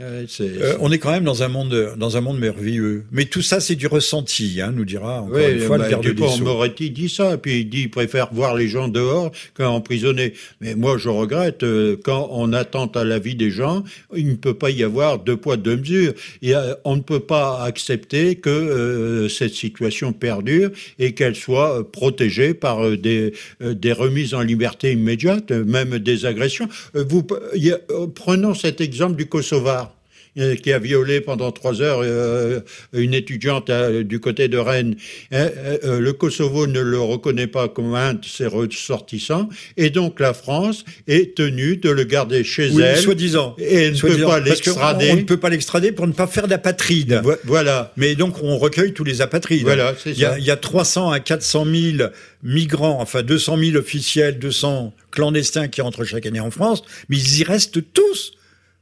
[0.00, 3.04] Euh, on est quand même dans un monde dans un monde merveilleux.
[3.12, 6.06] Mais tout ça, c'est du ressenti, hein, nous dira encore une fois le bah, garde
[6.06, 10.32] des Moretti dit ça, puis il dit il préfère voir les gens dehors qu'emprisonnés.
[10.60, 13.84] Mais moi, je regrette euh, quand on attente à la vie des gens,
[14.14, 16.14] il ne peut pas y avoir deux poids deux mesures.
[16.42, 16.52] Et,
[16.84, 22.96] on ne peut pas accepter que euh, cette situation perdure et qu'elle soit protégée par
[22.96, 26.68] des des remises en liberté immédiates, même des agressions.
[26.94, 27.26] Vous
[28.14, 29.81] prenons cet exemple du Kosovo.
[30.38, 32.60] Euh, qui a violé pendant trois heures euh,
[32.94, 34.96] une étudiante euh, du côté de Rennes.
[35.30, 40.86] le Kosovo ne le reconnaît pas comme un de ses ressortissants, et donc la France
[41.06, 42.96] est tenue de le garder chez oui, elle.
[42.96, 43.56] Soi-disant.
[43.58, 45.10] Et ne peut pas l'extrader.
[45.12, 47.20] On, ne peut pas l'extrader pour ne pas faire d'apatride.
[47.44, 47.92] Voilà.
[47.98, 49.64] Mais donc on recueille tous les apatrides.
[49.64, 50.38] Voilà, c'est ça.
[50.38, 52.08] Il y a 300 à 400 000
[52.42, 57.40] migrants, enfin 200 000 officiels, 200 clandestins qui rentrent chaque année en France, mais ils
[57.40, 58.32] y restent tous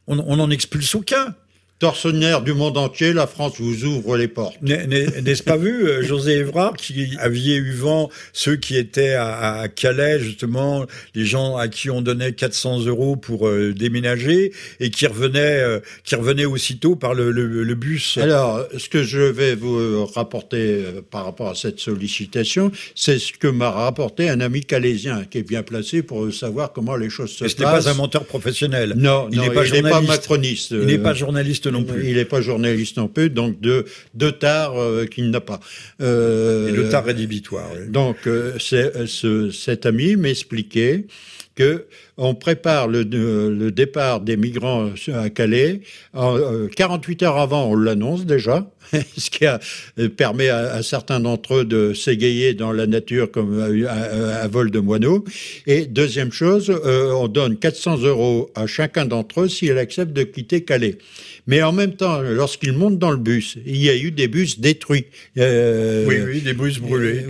[0.07, 1.35] on n'en expulse aucun.
[1.81, 4.61] Tortionnaire du monde entier, la France vous ouvre les portes.
[4.61, 10.21] N'est-ce pas vu, euh, José Évrard, qui aviez eu vent ceux qui étaient à, Calais,
[10.21, 15.63] justement, les gens à qui on donnait 400 euros pour euh, déménager et qui revenaient,
[15.63, 18.19] euh, qui revenaient aussitôt par le, le, bus.
[18.19, 23.49] Alors, ce que je vais vous rapporter par rapport à cette sollicitation, c'est ce que
[23.49, 27.45] m'a rapporté un ami calaisien qui est bien placé pour savoir comment les choses se
[27.45, 27.53] passent.
[27.53, 28.93] Ce n'est pas un menteur professionnel.
[28.99, 30.73] Non, il n'est pas, pas, macroniste.
[30.73, 32.09] Il n'est pas journaliste non plus.
[32.09, 34.75] Il n'est pas journaliste non plus, donc de, de tard
[35.11, 35.61] qu'il n'a pas.
[36.01, 37.71] Euh, Et de tard rédhibitoire.
[37.89, 38.17] Donc,
[38.59, 41.07] c'est, ce, cet ami m'expliquait
[41.55, 45.81] que on prépare le, le, départ des migrants à Calais.
[46.13, 46.39] En,
[46.77, 48.71] 48 heures avant, on l'annonce déjà.
[49.17, 49.61] ce qui a,
[49.99, 54.81] euh, permet à, certains d'entre eux de s'égayer dans la nature comme à, vol de
[54.81, 55.25] moineaux.
[55.67, 60.25] Et deuxième chose, euh, on donne 400 euros à chacun d'entre eux s'ils acceptent de
[60.25, 60.99] quitter Calais.
[61.51, 64.61] Mais en même temps, lorsqu'ils montent dans le bus, il y a eu des bus
[64.61, 65.07] détruits.
[65.37, 67.25] Euh, oui, oui, des bus brûlés.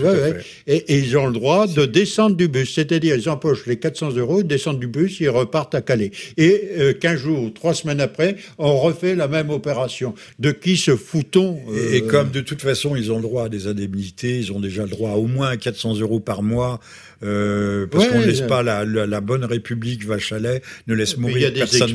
[0.67, 4.43] Et, ils ont le droit de descendre du bus, c'est-à-dire ils empochent les 400 euros,
[4.43, 6.11] descendent du bus, ils repartent à Calais.
[6.37, 10.15] Et euh, 15 jours, trois semaines après, on refait la même opération.
[10.39, 13.49] De qui se foutons et, euh, comme de toute façon, ils ont le droit à
[13.49, 16.79] des indemnités, ils ont déjà le droit à au moins 400 euros par mois,
[17.23, 21.91] euh, parce qu'on ne laisse pas la, la, bonne République lait, ne laisse mourir personne.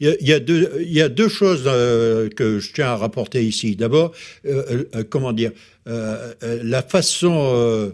[0.00, 2.72] Il y a, il y a deux, il y a deux choses euh, que je
[2.72, 3.76] tiens à rapporter ici.
[3.76, 4.12] D'abord,
[4.46, 5.52] euh, comment dire,
[5.86, 7.92] la façon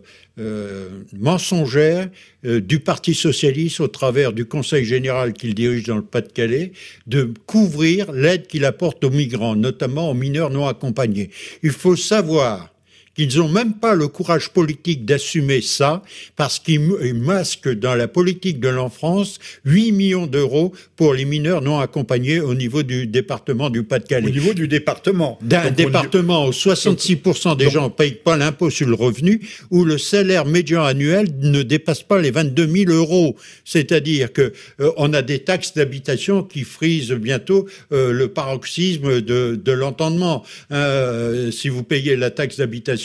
[1.13, 2.09] mensongère
[2.43, 6.73] du Parti socialiste au travers du Conseil général qu'il dirige dans le Pas-de-Calais
[7.07, 11.29] de couvrir l'aide qu'il apporte aux migrants, notamment aux mineurs non accompagnés.
[11.63, 12.72] Il faut savoir
[13.15, 16.03] qu'ils n'ont même pas le courage politique d'assumer ça,
[16.37, 21.79] parce qu'ils masquent dans la politique de l'enfance 8 millions d'euros pour les mineurs non
[21.79, 24.29] accompagnés au niveau du département du Pas-de-Calais.
[24.29, 28.87] Au niveau du département D'un département où 66% des gens ne payent pas l'impôt sur
[28.87, 29.41] le revenu,
[29.71, 33.37] où le salaire médian annuel ne dépasse pas les 22 000 euros.
[33.65, 39.61] C'est-à-dire que euh, on a des taxes d'habitation qui frisent bientôt euh, le paroxysme de,
[39.63, 40.45] de l'entendement.
[40.71, 43.02] Euh, si vous payez la taxe d'habitation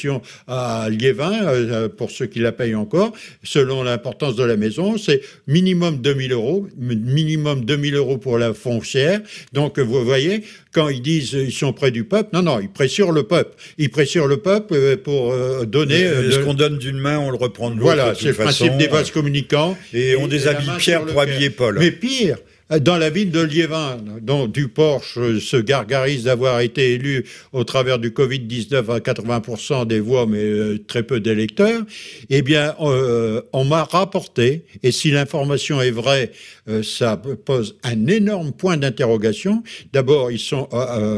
[0.48, 5.22] à Liévin, euh, pour ceux qui la payent encore, selon l'importance de la maison, c'est
[5.48, 9.22] minimum 2000 euros, minimum 2000 euros pour la foncière.
[9.54, 10.44] Donc, vous voyez,
[10.74, 13.56] quand ils disent ils sont près du peuple, non, non, ils pressurent le peuple.
[13.78, 16.08] Ils pressurent le peuple euh, pour euh, donner.
[16.32, 17.86] Ce qu'on donne d'une main, on le reprend de l'autre.
[17.86, 19.78] Voilà, c'est le principe des vases communicants.
[19.94, 21.78] Et, on déshabille Pierre pour habiller Paul.
[21.80, 22.38] Mais pire,
[22.70, 28.10] dans la ville de Liévin, dont Duporche se gargarise d'avoir été élu au travers du
[28.10, 31.84] Covid-19 à 80% des voix, mais euh, très peu d'électeurs,
[32.30, 36.32] eh bien, euh, on m'a rapporté, et si l'information est vraie,
[36.68, 37.16] euh, ça
[37.46, 39.64] pose un énorme point d'interrogation.
[39.94, 40.68] D'abord, ils sont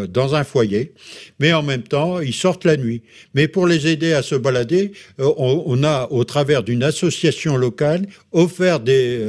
[0.10, 0.94] dans un foyer,
[1.40, 3.02] mais en même temps, ils sortent la nuit.
[3.34, 8.80] Mais pour les aider à se balader, on, a, au travers d'une association locale, offert
[8.80, 9.20] des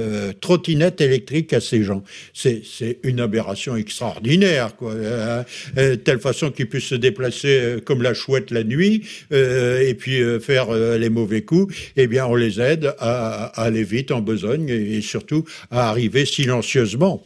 [0.41, 2.03] trottinettes électriques à ces gens
[2.35, 4.95] c'est une aberration extraordinaire, quoi.
[4.95, 5.45] Hein.
[5.79, 9.95] Euh, telle façon qu'ils puissent se déplacer euh, comme la chouette la nuit euh, et
[9.95, 11.75] puis faire les mauvais coups.
[11.97, 17.25] Eh bien, on les aide à, aller vite en besogne et, surtout à arriver silencieusement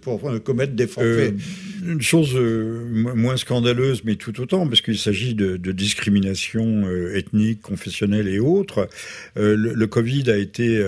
[0.00, 1.34] pour commettre des forfaits.
[1.86, 6.84] une chose moins scandaleuse, mais tout autant, parce qu'il s'agit de, discrimination
[7.14, 8.88] ethnique, confessionnelle et autres.
[9.36, 10.82] le, le, Covid a été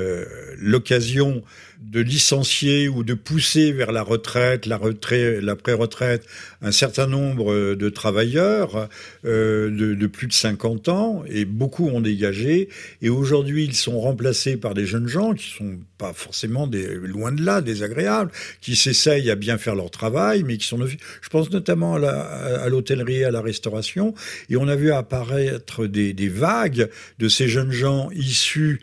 [0.59, 1.43] l'occasion
[1.91, 6.25] de licencier ou de pousser vers la retraite, la retraite, la pré-retraite,
[6.63, 8.89] un certain nombre de travailleurs
[9.25, 12.69] euh, de, plus de 50 ans, et beaucoup ont dégagé.
[13.03, 16.69] Et aujourd'hui, ils sont remplacés par des jeunes gens qui sont pas forcément
[17.03, 18.31] loin de là, désagréables,
[18.61, 23.25] qui s'essayent à bien faire leur travail, mais qui sont, je pense notamment à l'hôtellerie,
[23.25, 24.15] à, à, la restauration,
[24.51, 26.89] et on a vu apparaître des vagues
[27.19, 28.81] de ces jeunes gens issus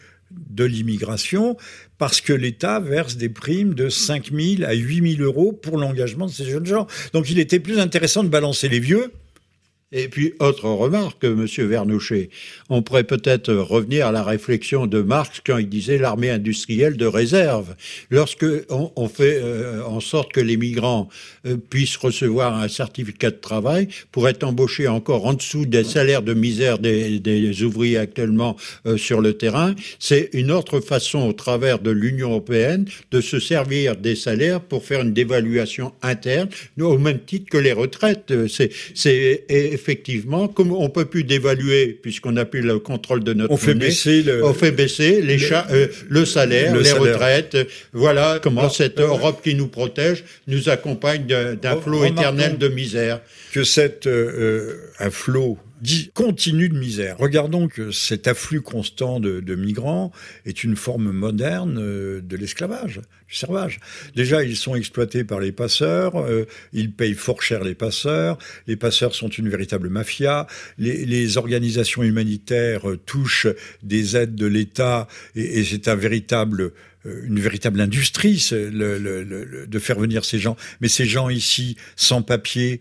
[0.49, 1.57] de l'immigration,
[1.97, 6.25] parce que l'État verse des primes de 5 000 à 8 000 euros pour l'engagement
[6.25, 6.87] de ces jeunes gens.
[7.13, 9.11] Donc il était plus intéressant de balancer les vieux
[9.93, 12.29] et puis, autre remarque, Monsieur Vernouchet,
[12.69, 17.05] on pourrait peut-être revenir à la réflexion de Marx quand il disait l'armée industrielle de
[17.05, 17.75] réserve.
[18.09, 21.09] Lorsque on, fait euh, en sorte que les migrants
[21.45, 26.21] euh, puissent recevoir un certificat de travail pour être embauchés encore en dessous des salaires
[26.21, 31.79] de misère des, ouvriers actuellement euh, sur le terrain, c'est une autre façon, au travers
[31.79, 36.47] de l'Union européenne, de se servir des salaires pour faire une dévaluation interne,
[36.79, 38.33] au même titre que les retraites.
[38.47, 38.71] C'est
[39.81, 43.73] effectivement, comme on peut plus dévaluer puisqu'on n'a plus le contrôle de notre on fait
[43.73, 47.57] baisser le, on fait baisser les euh, le salaire, les retraites.
[47.93, 53.21] Voilà comment cette Europe qui nous protège nous accompagne d'un flot éternel de misère.
[53.51, 57.17] Que cet euh, un flot dit continue de misère.
[57.17, 60.11] Regardons que cet afflux constant de, migrants
[60.45, 63.01] est une forme moderne euh, de l'esclavage,
[63.31, 63.79] servage.
[64.15, 68.75] Déjà, ils sont exploités par les passeurs, euh, ils payent fort cher les passeurs, les
[68.75, 73.47] passeurs sont une véritable mafia, les, organisations humanitaires euh, touchent
[73.83, 76.73] des aides de l'État et, c'est un véritable
[77.03, 80.55] une véritable industrie de faire venir ces gens.
[80.81, 82.79] Mais ces gens ici, sans papier,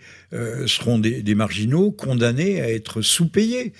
[0.66, 3.72] seront des, marginaux condamnés à être sous-payés.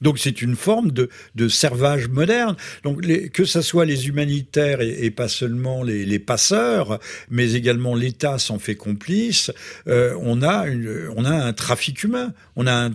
[0.00, 1.08] Donc c'est une forme de,
[1.48, 2.56] servage moderne.
[2.82, 6.98] Donc que ce soit les humanitaires et, pas seulement les, passeurs,
[7.30, 9.52] mais également l'État s'en fait complice.
[9.86, 10.66] Euh, on a
[11.16, 12.32] on a un trafic humain.
[12.56, 12.90] On a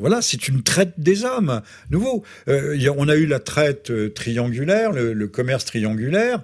[0.00, 1.60] voilà, c'est une traite des hommes.
[1.90, 6.42] Nouveau, euh, on a eu la traite euh, triangulaire, le commerce triangulaire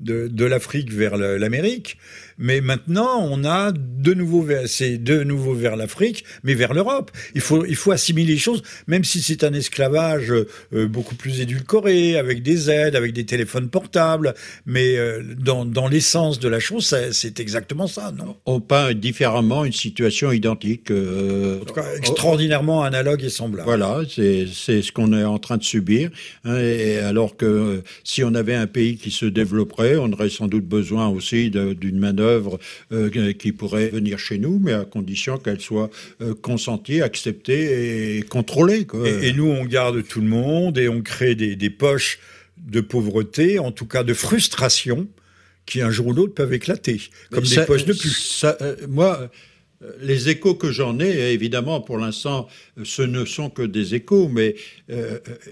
[0.00, 1.98] de, l'Afrique vers l'Amérique.
[2.38, 7.10] Mais maintenant, on a de nouveau, c'est de nouveau vers l'Afrique, mais vers l'Europe.
[7.34, 11.40] Il faut, il faut assimiler les choses, même si c'est un esclavage euh, beaucoup plus
[11.40, 14.34] édulcoré, avec des aides, avec des téléphones portables.
[14.66, 18.36] Mais euh, dans, dans l'essence de la chose, c'est exactement ça, non?
[18.44, 20.90] On peint différemment une situation identique.
[20.90, 23.66] Euh, en tout cas, extraordinairement analogue et semblable.
[23.66, 26.10] Voilà, c'est ce qu'on est en train de subir.
[26.44, 30.48] Hein, et alors que si on avait un pays qui se développerait on aurait sans
[30.48, 32.58] doute besoin aussi d'une main-d'œuvre
[32.92, 38.22] euh, qui pourrait venir chez nous, mais à condition qu'elle soit euh, consentie, acceptée et
[38.22, 38.86] contrôlée.
[39.22, 42.18] Et, nous, on garde tout le monde et on crée des, poches
[42.58, 45.06] de pauvreté, en tout cas de frustration,
[45.66, 47.92] qui un jour ou l'autre peuvent éclater, comme des poches de.
[47.92, 49.30] Ça, euh, moi,
[50.00, 52.48] les échos que j'en ai, évidemment, pour l'instant,
[52.82, 54.56] ce ne sont que des échos, mais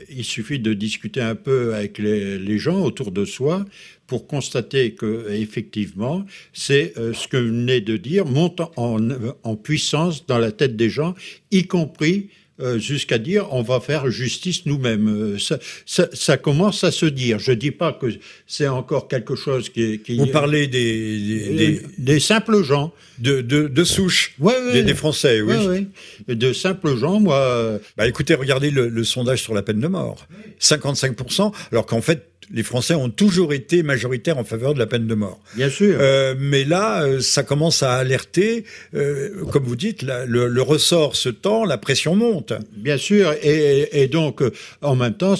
[0.08, 3.66] il suffit de discuter un peu avec les, gens autour de soi
[4.06, 10.26] pour constater que effectivement, c'est euh, ce que vous venez de dire monte en, puissance
[10.26, 11.14] dans la tête des gens,
[11.50, 12.28] y compris
[12.60, 15.08] euh, jusqu'à dire on va faire justice nous-mêmes.
[15.08, 17.38] Euh, ça, commence à se dire.
[17.38, 18.06] Je dis pas que
[18.46, 20.00] c'est encore quelque chose qui.
[20.00, 24.36] qui Vous parlez des des, simples gens, de de, de souche,
[24.72, 25.88] des, Français, oui.
[26.28, 27.80] De simples gens, moi.
[27.96, 30.26] Bah écoutez, regardez le, le sondage sur la peine de mort.
[30.60, 35.06] 55% alors qu'en fait les Français ont toujours été majoritaires en faveur de la peine
[35.06, 35.40] de mort.
[35.54, 35.96] Bien sûr.
[35.98, 38.64] Euh, mais là, euh, ça commence à alerter.
[38.94, 42.52] Euh, comme vous dites, le, ressort se tend, la pression monte.
[42.76, 43.34] Bien sûr.
[43.42, 44.42] Et, donc,
[44.82, 45.34] en même temps,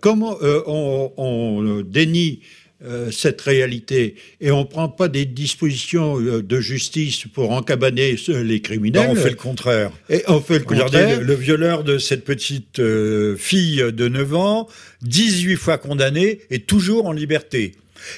[0.00, 0.36] comment
[0.66, 2.40] on, on dénie
[2.84, 8.16] euh, cette réalité et on ne prend pas des dispositions euh, de justice pour encabaner
[8.28, 9.08] les criminels.
[9.10, 9.92] on fait le contraire.
[10.10, 14.68] Et on fait le Regardez, Le, violeur de cette petite euh, fille de 9 ans,
[15.02, 17.72] 18 fois condamné, est toujours en liberté.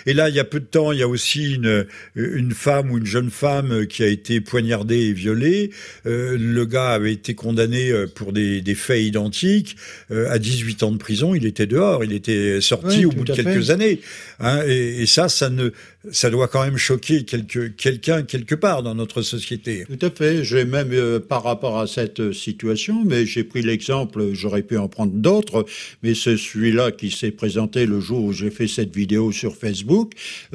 [0.07, 2.91] Et là, il y a peu de temps, il y a aussi une, une femme
[2.91, 5.71] ou une jeune femme qui a été poignardée et violée.
[6.07, 9.77] Euh, le gars avait été condamné euh, pour des, des faits identiques
[10.11, 11.35] euh, à 18 ans de prison.
[11.35, 14.01] Il était dehors, il était sorti au bout de quelques années.
[14.41, 15.71] Hein, et, et, ça, ça ne,
[16.11, 19.87] ça doit quand même choquer quelqu'un quelque part dans notre société.
[19.87, 20.45] Tout à fait.
[20.45, 24.89] J'ai même euh, par rapport à cette situation, mais j'ai pris l'exemple, j'aurais pu en
[24.89, 25.65] prendre d'autres,
[26.03, 29.74] mais c'est celui-là qui s'est présenté le jour où j'ai fait cette vidéo sur Facebook.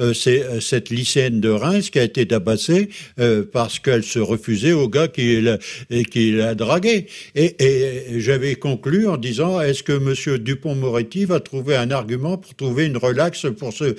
[0.00, 2.88] Euh, c'est euh, cette lycéenne de Reims qui a été tabassée
[3.52, 5.58] parce qu'elle se refusait au gars qui l'a,
[6.10, 7.06] qui l'a dragué.
[7.34, 12.54] Et, et j'avais conclu en disant est-ce que Monsieur Dupont-Moretti va trouver un argument pour
[12.54, 13.94] trouver une relaxe pour ce,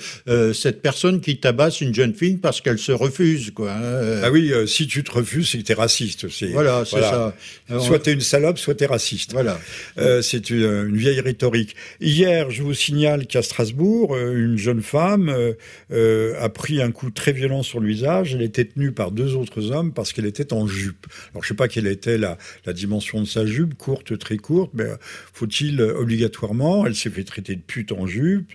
[0.52, 3.72] cette personne qui tabasse une jeune fille parce qu'elle se refuse, quoi.
[3.72, 4.20] Hein.
[4.22, 6.26] Ah oui, euh, si tu te refuses, c'est que t'es raciste.
[6.52, 7.34] Voilà, c'est ça.
[7.80, 9.32] soit t'es une salope, soit t'es raciste.
[9.32, 9.58] Voilà.
[9.98, 11.74] Euh, c'est une, vieille rhétorique.
[12.00, 17.32] Hier, je vous signale qu'à Strasbourg, euh, une jeune femme a pris un coup très
[17.32, 18.34] violent sur le visage.
[18.34, 21.06] Elle était tenue par deux autres hommes parce qu'elle était en jupe.
[21.32, 24.72] Alors, je sais pas quelle était la, la dimension de sa jupe, courte, très courte,
[24.74, 24.86] mais
[25.32, 28.52] faut-il obligatoirement Elle s'est fait traiter de pute en jupe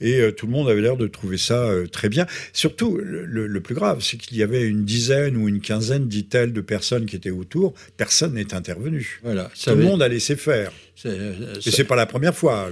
[0.00, 2.26] et tout le monde avait l'air de trouver ça très bien.
[2.52, 6.60] Surtout, le, plus grave, c'est qu'il y avait une dizaine ou une quinzaine, dit-elle, de
[6.60, 7.74] personnes qui étaient autour.
[7.96, 9.20] Personne n'est intervenu.
[9.22, 10.72] Voilà, Tout le monde a laissé faire.
[11.06, 12.70] Euh, et c'est pas la première fois.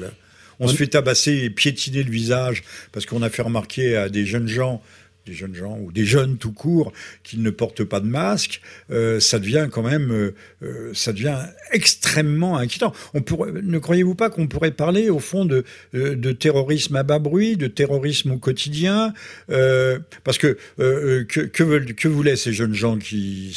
[0.61, 4.26] On, se fait tabasser et piétiner le visage parce qu'on a fait remarquer à des
[4.26, 4.82] jeunes gens
[5.28, 8.60] des jeunes gens ou des jeunes tout court qui ne portent pas de masque,
[8.90, 11.38] euh, ça devient quand même, euh, euh, ça devient
[11.72, 12.92] extrêmement inquiétant.
[13.14, 17.18] On pourrait, ne croyez-vous pas qu'on pourrait parler au fond de, de terrorisme à bas
[17.18, 19.12] bruit, de terrorisme au quotidien
[19.48, 23.52] Parce que que, que, veulent, que voulaient ces jeunes gens qui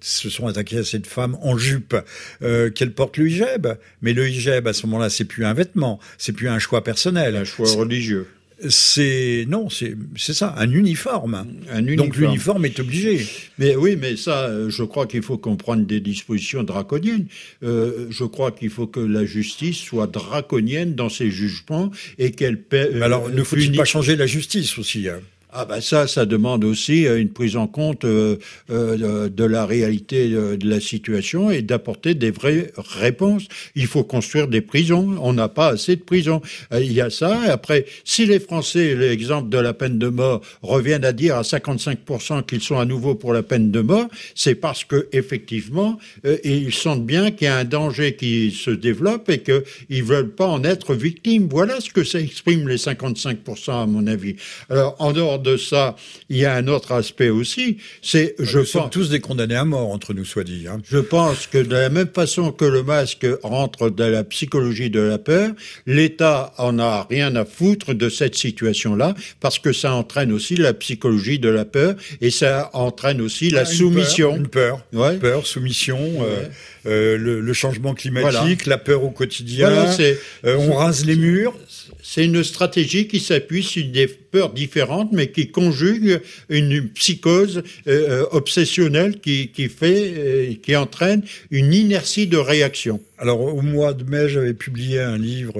[0.00, 1.96] se sont attaqués à cette femme en jupe
[2.40, 6.32] Qu'elle porte le hijab, mais le hijab à ce moment-là, c'est plus un vêtement, c'est
[6.32, 8.26] plus un choix personnel, un choix religieux
[8.68, 11.46] c'est non, c'est ça, un uniforme.
[11.70, 12.08] un uniforme.
[12.08, 13.26] Donc l'uniforme est obligé.
[13.58, 17.26] Mais oui, mais ça, euh, je crois qu'il faut qu'on prenne des dispositions draconiennes.
[17.62, 22.64] Euh, je crois qu'il faut que la justice soit draconienne dans ses jugements et qu'elle.
[23.02, 25.20] Alors, ne faut-il pas changer la justice aussi hein?
[25.52, 28.36] Ah ben ça, ça demande aussi euh, une prise en compte euh,
[28.70, 33.44] euh, de la réalité de la situation et d'apporter des vraies réponses.
[33.74, 35.16] Il faut construire des prisons.
[35.20, 36.42] On n'a pas assez de prisons.
[36.72, 37.40] Il y a ça.
[37.48, 42.44] Après, si les Français, l'exemple de la peine de mort, reviennent à dire à 55%
[42.44, 45.98] qu'ils sont à nouveau pour la peine de mort, c'est parce que effectivement,
[46.44, 50.46] ils sentent bien qu'il y a un danger qui se développe et qu'ils veulent pas
[50.46, 51.48] en être victimes.
[51.50, 54.36] Voilà ce que ça exprime les 55% à mon avis.
[54.68, 55.96] Alors en dehors de ça,
[56.28, 57.78] il y a un autre aspect aussi.
[58.02, 60.66] C'est, je Nous sommes tous des condamnés à mort entre nous, soit dit.
[60.68, 60.80] Hein.
[60.90, 65.00] Je pense que de la même façon que le masque rentre dans la psychologie de
[65.00, 65.52] la peur,
[65.86, 70.72] l'État en a rien à foutre de cette situation-là parce que ça entraîne aussi la
[70.74, 74.36] psychologie de la peur et ça entraîne aussi la soumission.
[74.36, 75.16] une peur, ouais.
[75.16, 75.98] peur, soumission.
[76.20, 76.46] Euh,
[76.86, 81.54] euh, le, changement climatique, la peur au quotidien, euh, on rase les murs.
[82.02, 88.24] C'est une stratégie qui s'appuie sur des peurs différentes, mais qui conjugue une psychose euh,
[88.30, 93.00] obsessionnelle qui, fait, qui entraîne une inertie de réaction.
[93.18, 95.54] Alors, au mois de mai, j'avais publié un livre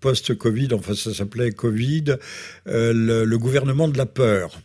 [0.00, 2.16] post-Covid, enfin ça s'appelait Covid,
[2.66, 4.60] le, gouvernement de la peur.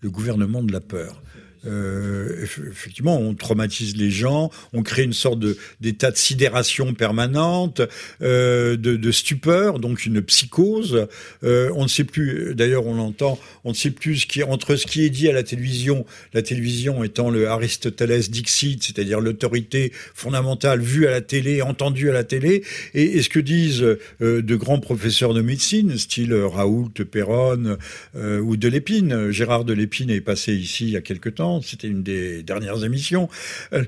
[0.00, 1.22] Le gouvernement de la peur.
[1.66, 5.40] Euh, effectivement, on traumatise les gens, on crée une sorte
[5.80, 7.80] d'état de sidération permanente,
[8.22, 11.06] euh, de, stupeur, donc une psychose.
[11.44, 15.04] Euh, on ne sait plus, d'ailleurs, on l'entend, on ne sait plus entre ce qui
[15.04, 16.04] est dit à la télévision,
[16.34, 22.12] la télévision étant le Aristoteles Dixit, c'est-à-dire l'autorité fondamentale vue à la télé, entendue à
[22.12, 22.62] la télé,
[22.94, 23.84] et, ce que disent
[24.20, 27.78] de grands professeurs de médecine, style Raoult, Perron
[28.14, 29.30] ou Delépine.
[29.30, 33.28] Gérard Delépine est passé ici il y a quelque temps c'était une des dernières émissions.
[33.72, 33.84] Euh,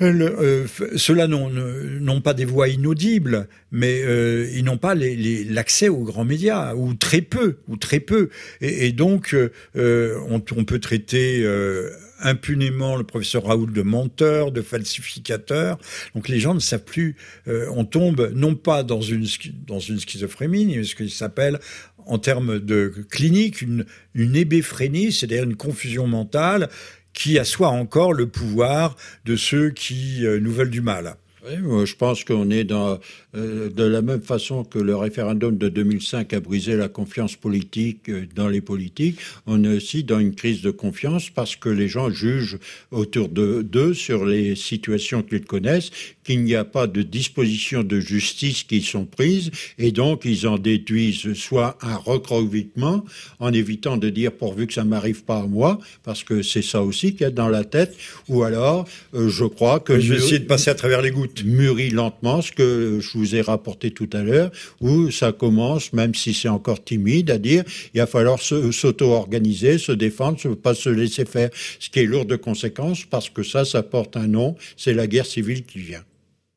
[0.00, 0.66] euh,
[0.96, 6.74] ceux-là n'ont pas des voix inaudibles, mais euh, ils n'ont pas l'accès aux grands médias,
[6.74, 8.30] ou très peu, ou très peu.
[8.60, 9.36] Et, donc,
[9.74, 11.46] on, peut traiter
[12.20, 15.78] impunément le professeur Raoult de menteur, de falsificateur.
[16.14, 17.16] Donc les gens ne savent plus.
[17.46, 19.26] on tombe non pas dans une,
[19.66, 21.58] dans une schizophrénie, mais ce qu'il s'appelle
[22.06, 26.68] en termes de clinique une, une hébéphrénie, c'est-à-dire une confusion mentale
[27.12, 31.16] qui assoit encore le pouvoir de ceux qui euh, nous veulent du mal.
[31.44, 32.98] Oui, je pense qu'on est dans,
[33.34, 38.26] de la même façon que le référendum de 2005 a brisé la confiance politique euh,
[38.34, 42.10] dans les politiques, on est aussi dans une crise de confiance parce que les gens
[42.10, 42.58] jugent
[42.90, 45.90] autour d'eux sur les situations qu'ils connaissent,
[46.24, 50.58] qu'il n'y a pas de dispositions de justice qui sont prises et donc ils en
[50.58, 53.04] déduisent soit un recroquevillement
[53.38, 56.82] en évitant de dire pourvu que ça m'arrive pas à moi parce que c'est ça
[56.82, 57.96] aussi qu'il y a dans la tête
[58.28, 61.44] ou alors euh, je crois que je vais essayer de passer à travers les gouttes.
[61.44, 64.50] mûrit lentement ce que je vous ai rapporté tout à l'heure
[64.80, 67.64] où ça commence même si c'est encore timide à dire
[67.94, 71.50] il va falloir s'auto-organiser se défendre ne pas se laisser faire.
[71.78, 75.06] Ce qui est lourd de conséquences parce que ça ça porte un nom c'est la
[75.06, 76.04] guerre civile qui vient.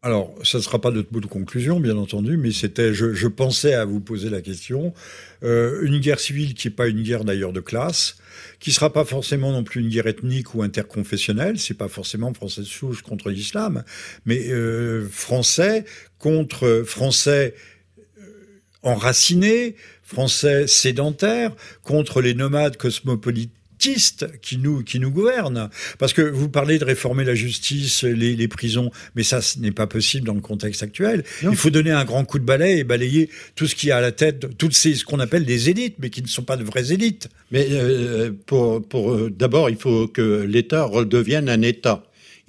[0.05, 3.73] Alors, ça ne sera pas notre bout de conclusion, bien entendu, mais c'était, je, pensais
[3.73, 4.93] à vous poser la question,
[5.43, 8.17] euh, une guerre civile qui n'est pas une guerre d'ailleurs de classe,
[8.59, 12.61] qui sera pas forcément non plus une guerre ethnique ou interconfessionnelle, c'est pas forcément français
[12.61, 13.83] de souche contre l'islam,
[14.25, 15.85] mais euh, français
[16.17, 17.55] contre français
[18.19, 18.23] euh,
[18.81, 23.53] enracinés, français sédentaires, contre les nomades cosmopolites
[24.41, 25.69] qui nous, qui nous gouvernent.
[25.99, 29.71] Parce que vous parlez de réformer la justice, les, les prisons, mais ça, ce n'est
[29.71, 31.23] pas possible dans le contexte actuel.
[31.41, 34.01] Il faut donner un grand coup de balai et balayer tout ce qui a à
[34.01, 36.63] la tête, toutes ces, ce qu'on appelle des élites, mais qui ne sont pas de
[36.63, 37.29] vraies élites.
[37.51, 42.03] Mais euh, pour, pour euh, d'abord, il faut que l'État redevienne un État.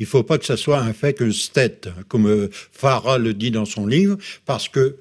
[0.04, 3.32] Il ne faut pas que ça soit un fait que state, comme euh, Farah le
[3.32, 4.96] dit dans son livre, parce que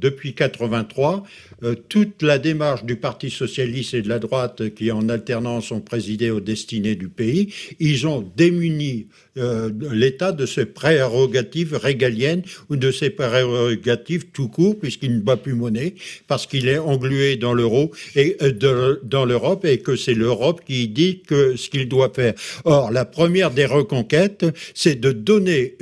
[0.00, 1.24] depuis 83,
[1.64, 5.80] euh, toute la démarche du Parti socialiste et de la droite qui en alternance ont
[5.80, 9.08] présidé aux destinées du pays, ils ont démuni
[9.38, 15.36] euh, l'État de ses prérogatives régaliennes ou de ses prérogatives tout court, puisqu'il ne bat
[15.36, 15.94] plus monnaie,
[16.26, 20.88] parce qu'il est englué dans l'euro et euh, dans l'Europe et que c'est l'Europe qui
[20.88, 22.34] dit que ce qu'il doit faire.
[22.64, 25.76] Or, la première des reconquêtes, c'est de donner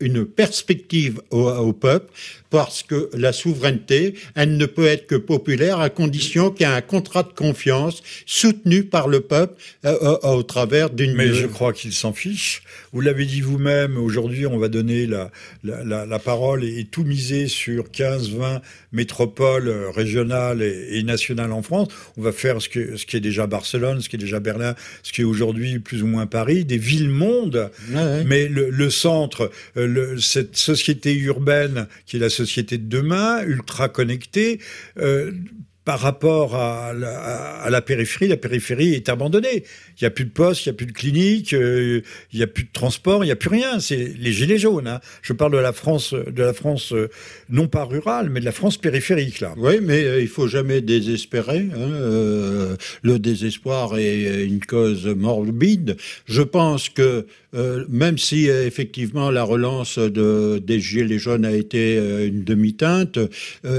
[0.00, 2.10] une perspective au peuple
[2.50, 6.72] parce que la souveraineté, elle ne peut être que populaire à condition qu'il y ait
[6.72, 11.14] un contrat de confiance soutenu par le peuple euh, euh, au travers d'une...
[11.14, 12.62] Mais je crois qu'il s'en fiche.
[12.92, 15.30] Vous l'avez dit vous-même, aujourd'hui on va donner la,
[15.64, 18.60] la, la, parole et, tout miser sur 15, 20
[18.96, 21.88] métropoles régionales et, nationales en France.
[22.16, 24.74] On va faire ce, que, ce qui est déjà Barcelone, ce qui est déjà Berlin,
[25.02, 27.70] ce qui est aujourd'hui plus ou moins Paris, des villes-mondes.
[28.26, 33.42] Mais le, le centre, euh, le, cette société urbaine qui est la société de demain,
[33.44, 34.58] ultra connectée,
[34.98, 35.32] euh,
[35.86, 39.62] par rapport à la, périphérie, la périphérie est abandonnée.
[39.92, 42.42] Il n'y a plus de poste, il n'y a plus de clinique, euh, il n'y
[42.42, 43.78] a plus de transport, il n'y a plus rien.
[43.78, 44.88] C'est les gilets jaunes.
[44.88, 44.98] Hein.
[45.22, 47.08] Je parle de la France, de la France euh,
[47.50, 49.54] non pas rurale, mais de la France périphérique là.
[49.56, 51.68] Oui, mais euh, il faut jamais désespérer.
[51.72, 52.76] Hein.
[53.02, 55.96] le désespoir est une cause morbide.
[56.26, 57.26] Je pense que
[57.88, 61.96] même si effectivement la relance de, des gilets jaunes a été
[62.26, 63.18] une demi-teinte,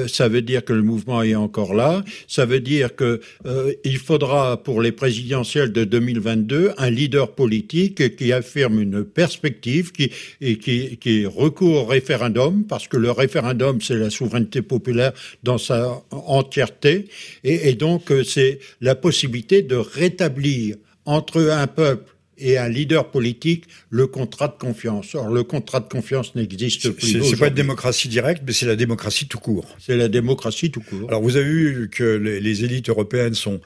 [0.08, 2.04] ça veut dire que le mouvement est encore là.
[2.28, 8.16] Ça veut dire que euh, il faudra pour les présidentielles de 2022 un leader politique
[8.16, 10.12] qui affirme une perspective, qui
[10.42, 15.14] et qui, recourt au référendum, parce que le référendum c'est la souveraineté populaire
[15.44, 17.08] dans sa entièreté,
[17.44, 20.76] et, donc euh, c'est la possibilité de rétablir
[21.06, 25.16] entre un peuple et un leader politique le contrat de confiance.
[25.16, 27.24] Or, le contrat de confiance n'existe plus.
[27.24, 29.76] C'est pas une démocratie directe, mais c'est la démocratie tout court.
[29.80, 31.08] C'est la démocratie tout court.
[31.10, 33.62] Alors, vous avez vu que les élites européennes sont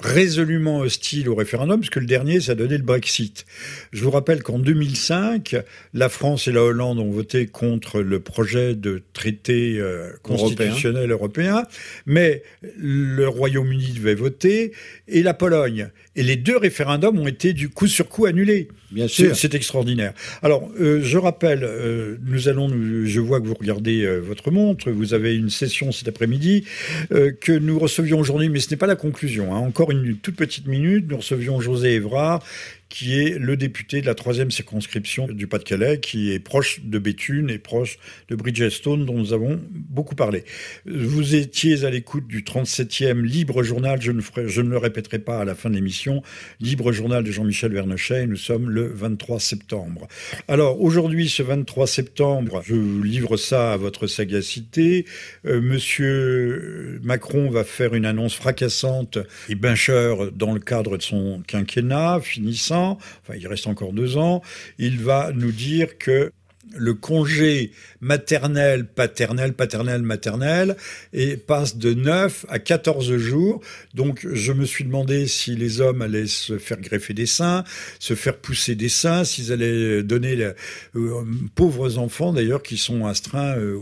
[0.00, 3.46] résolument hostile au référendum, puisque le dernier, ça a donné le Brexit.
[3.92, 5.56] Je vous rappelle qu'en 2005,
[5.94, 11.62] la France et la Hollande ont voté contre le projet de traité euh, constitutionnel européen.
[12.04, 12.42] mais
[12.78, 14.72] le Royaume-Uni devait voter,
[15.08, 15.90] et la Pologne.
[16.16, 18.68] Et les deux référendums ont été du coup sur coup annulés.
[18.90, 19.36] Bien sûr.
[19.36, 20.12] C'est extraordinaire.
[20.42, 22.68] Alors, euh, je rappelle, euh, nous allons,
[23.04, 26.64] je vois que vous regardez votre montre, vous avez une session cet après-midi,
[27.10, 29.54] que nous recevions aujourd'hui, mais ce n'est pas la conclusion.
[29.54, 29.58] Hein.
[29.58, 32.42] Encore une toute petite minute, nous recevions José Évrard,
[32.88, 37.50] qui est le député de la troisième circonscription du Pas-de-Calais, qui est proche de Béthune
[37.50, 40.44] et proche de Bridgestone, dont nous avons beaucoup parlé.
[40.86, 45.54] Vous étiez à l'écoute du 37e Libre Journal, je ne, le répéterai pas à la
[45.54, 46.22] fin de l'émission,
[46.60, 50.06] Libre Journal de Jean-Michel Vernochet, nous sommes le 23 septembre.
[50.46, 55.06] Alors aujourd'hui, ce 23 septembre, je livre ça à votre sagacité,
[55.44, 59.18] euh, Monsieur Macron va faire une annonce fracassante
[59.48, 64.42] et bincheur dans le cadre de son quinquennat finissant enfin il reste encore deux ans,
[64.78, 66.32] il va nous dire que
[66.74, 70.76] le congé maternel, paternel, paternel, maternel,
[71.12, 73.60] et passe de 9 à 14 jours.
[73.94, 77.64] Donc je me suis demandé si les hommes allaient se faire greffer des seins,
[77.98, 80.52] se faire pousser des seins, s'ils allaient donner les
[80.96, 83.78] euh, pauvres enfants d'ailleurs qui sont astreints euh,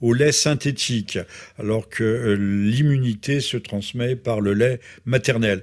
[0.00, 1.18] au, lait synthétique,
[1.58, 5.62] alors que euh, l'immunité se transmet par le lait maternel.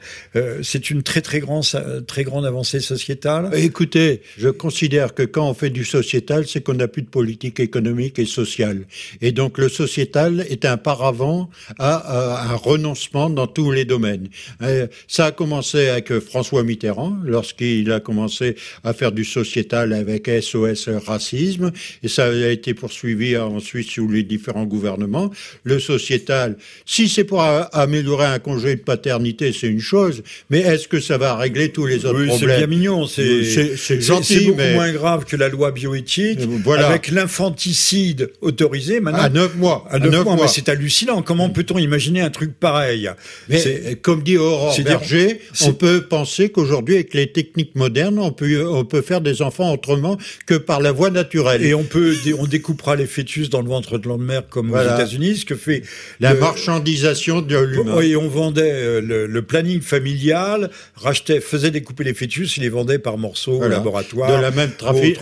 [0.62, 1.66] C'est une très très, grande
[2.08, 3.50] très grande avancée sociétale.
[3.54, 8.20] Écoutez, je considère que quand on fait du sociétal, qu'on n'a plus de politique économique
[8.20, 8.86] et sociale.
[9.22, 11.50] Et donc le sociétal est un paravent
[11.80, 14.30] à, un renoncement dans tous les domaines.
[14.62, 20.28] Euh, ça a commencé avec François Mitterrand, lorsqu'il a commencé à faire du sociétal avec
[20.28, 21.72] SOS Racisme,
[22.04, 25.32] et ça a été poursuivi ensuite sous les différents gouvernements.
[25.64, 30.88] Le sociétal, si c'est pour améliorer un congé de paternité, c'est une chose, mais est-ce
[30.88, 34.62] que ça va régler tous les autres problèmes C'est bien mignon, c'est gentil, c'est beaucoup
[34.74, 36.88] moins grave que la loi bioéthique voilà.
[36.88, 39.24] avec l'infanticide autorisé maintenant.
[39.24, 39.88] À 9 mois.
[39.90, 40.36] À 9, mois.
[40.42, 41.22] Mais c'est hallucinant.
[41.22, 43.10] Comment peut-on imaginer un truc pareil?
[43.50, 48.66] Mais comme dit Aurore Berger, on peut penser qu'aujourd'hui, avec les techniques modernes, on peut,
[48.68, 51.64] on peut faire des enfants autrement que par la voie naturelle.
[51.64, 55.38] Et on peut, on découpera les fœtus dans le ventre de l'homme-mère comme aux États-Unis,
[55.38, 55.84] ce que fait
[56.20, 58.02] la marchandisation de l'humain.
[58.02, 63.00] Et on vendait euh, le, planning familial, rachetait, faisait découper les fœtus, il les vendait
[63.00, 64.36] par morceaux au laboratoire.
[64.36, 65.20] De la même trafic,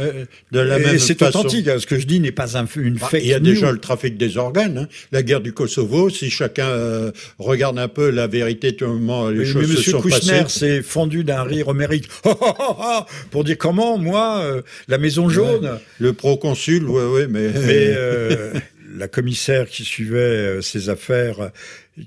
[0.52, 1.68] de la même authentique.
[1.68, 1.78] Hein.
[1.80, 4.18] Ce que je dis n'est pas un, une bah, Il y a déjà le trafic
[4.18, 4.78] des organes.
[4.78, 4.88] Hein.
[5.12, 9.30] La guerre du Kosovo, si chacun euh, regarde un peu la vérité, tout le moment,
[9.30, 12.10] les choses mais se sont Kouchner s'est fendu d'un rire homérique
[13.32, 15.80] pour dire comment, moi, euh, la Maison Jaune.
[16.00, 17.50] le proconsul, oui, oui, mais.
[17.50, 17.54] mais
[17.98, 18.54] euh,
[18.98, 21.52] la commissaire qui suivait ces affaires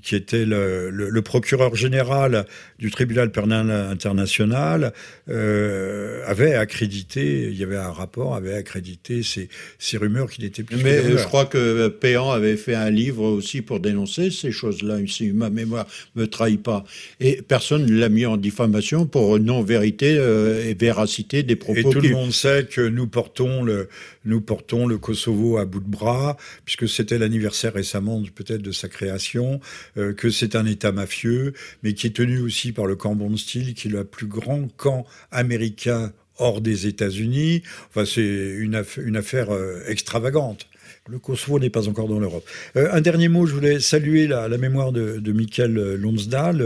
[0.03, 2.45] qui était le, le, procureur général
[2.77, 4.93] du tribunal pénal international,
[5.29, 10.63] euh, avait accrédité, il y avait un rapport, avait accrédité ces, ces rumeurs qui n'étaient
[10.63, 10.77] plus.
[10.83, 15.31] Mais je crois que Péan avait fait un livre aussi pour dénoncer ces choses-là, si
[15.31, 16.83] ma mémoire me trahit pas.
[17.19, 21.79] Et personne ne l'a mis en diffamation pour non-vérité euh, et véracité des propos.
[21.79, 23.89] Et tout le monde sait que nous portons le,
[24.25, 28.87] nous portons le Kosovo à bout de bras, puisque c'était l'anniversaire récemment peut-être de sa
[28.87, 29.59] création.
[29.97, 31.53] Euh, que c'est un État mafieux,
[31.83, 35.05] mais qui est tenu aussi par le camp Bondsteel, qui est le plus grand camp
[35.31, 37.63] américain hors des États-Unis.
[37.89, 40.67] Enfin, c'est une, affaire euh, extravagante.
[41.07, 42.47] Le Kosovo n'est pas encore dans l'Europe.
[42.75, 46.63] Euh, un dernier mot, je voulais saluer la, mémoire de, de Michael Lonsdal,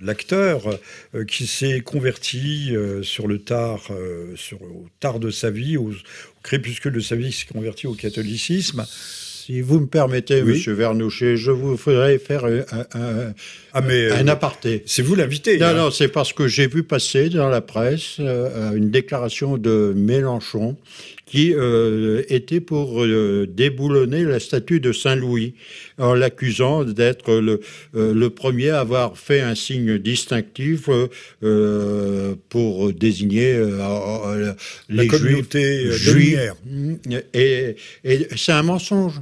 [0.00, 0.78] l'acteur
[1.28, 7.00] qui s'est converti sur le tard, au tard de sa vie, au, au crépuscule de
[7.00, 8.86] sa vie, qui s'est converti au catholicisme
[9.44, 13.34] Si vous me permettez, Monsieur Vernouchet, je vous voudrais faire un,
[13.74, 14.82] ah, un aparté.
[14.86, 15.58] C'est vous l'invité.
[15.58, 20.78] Non, non, c'est parce que j'ai vu passer dans la presse une déclaration de Mélenchon
[21.26, 25.54] qui euh, était pour euh, déboulonner la statue de Saint-Louis
[25.98, 27.60] en l'accusant d'être le,
[27.96, 30.88] euh, le, premier à avoir fait un signe distinctif
[32.48, 33.58] pour désigner
[34.88, 36.54] la communauté juive.
[37.32, 39.20] Et, et c'est un mensonge.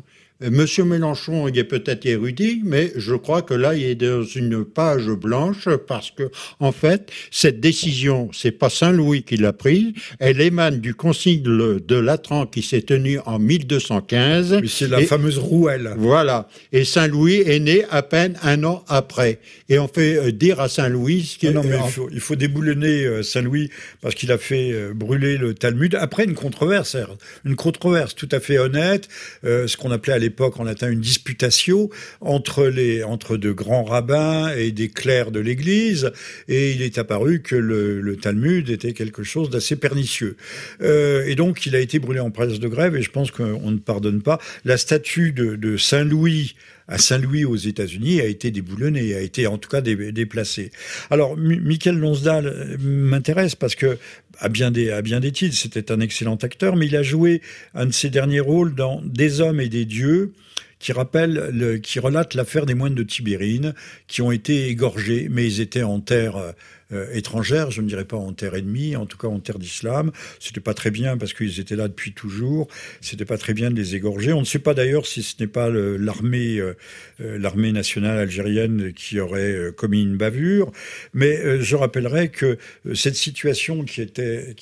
[0.51, 4.65] Monsieur Mélenchon, il est peut-être érudit, mais je crois que là, il est dans une
[4.65, 6.31] page blanche parce que,
[6.61, 11.95] en fait, cette décision, c'est pas Saint-Louis qui l'a prise, elle émane du concile de
[11.97, 14.61] Latran qui s'est tenu en 1215.
[14.67, 15.95] C'est la fameuse rouelle.
[15.97, 16.49] Voilà.
[16.73, 19.39] Et Saint-Louis est né à peine un an après.
[19.69, 21.39] Et on fait euh, dire à Saint-Louis...
[21.45, 23.71] Non, non, mais il faut, il faut déboulonner euh, Saint-Louis
[24.01, 26.97] parce qu'il a fait euh, brûler le Talmud après une controverse,
[27.45, 29.09] une controverse tout à fait honnête,
[29.43, 31.91] ce qu'on appelait à l'époque l'époque en latin une disputatio
[32.23, 36.11] entre, les, entre de grands rabbins et des clercs de l'Église,
[36.49, 40.37] et il est apparu que le, Talmud était quelque chose d'assez pernicieux.
[40.81, 43.71] Euh, et donc il a été brûlé en presse de grève, et je pense qu'on
[43.71, 44.39] ne pardonne pas.
[44.65, 46.55] La statue de, Saint Louis
[46.89, 50.71] à Saint-Louis aux États-Unis a été déboulonnée, a été en tout cas déplacée.
[51.11, 53.99] Alors, Michael Lonsdal euh, m'intéresse parce que
[54.39, 55.57] à bien des, titres.
[55.57, 57.43] C'était un excellent acteur, mais il a joué
[57.75, 60.33] un de ses derniers rôles dans Des hommes et des dieux,
[60.79, 63.75] qui rappelle, le, qui relate l'affaire des moines de Tibérine,
[64.09, 66.55] qui ont été égorgés, mais ils étaient en terre
[66.93, 70.13] euh, étrangère, je ne dirais pas en terre ennemie, en tout cas en terre d'islam.
[70.41, 72.69] C'était pas très bien parce qu'ils étaient là depuis toujours.
[73.01, 74.33] C'était pas très bien de les égorger.
[74.33, 76.75] On ne sait pas d'ailleurs si ce n'est pas l'armée, euh,
[77.21, 80.73] euh, l'armée nationale algérienne qui aurait commis une bavure.
[81.15, 82.59] Mais je rappellerai que
[82.95, 84.55] cette situation qui était,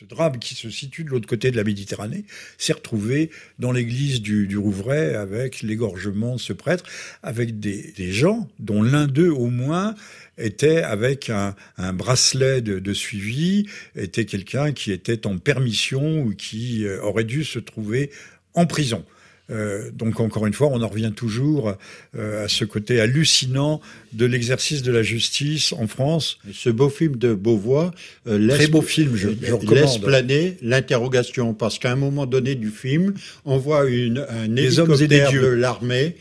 [0.00, 2.24] ce drame qui se situe de l'autre côté de la Méditerranée,
[2.58, 6.84] s'est retrouvé dans l'église du, du, Rouvray avec l'égorgement de ce prêtre,
[7.22, 9.94] avec des, des gens dont l'un d'eux au moins
[10.40, 11.54] était avec un,
[11.92, 17.58] bracelet de, suivi, était quelqu'un qui était en permission ou qui euh, aurait dû se
[17.58, 18.10] trouver
[18.54, 19.04] en prison.
[19.50, 21.74] Euh, donc encore une fois, on en revient toujours
[22.16, 23.80] euh, à ce côté hallucinant
[24.12, 26.38] de l'exercice de la justice en France.
[26.52, 27.92] Ce beau film de Beauvois
[28.26, 29.28] laisse, Très beau film, je,
[29.72, 35.32] laisse planer l'interrogation parce qu'à un moment donné du film, on voit une, un hélicoptère
[35.32, 36.16] de l'armée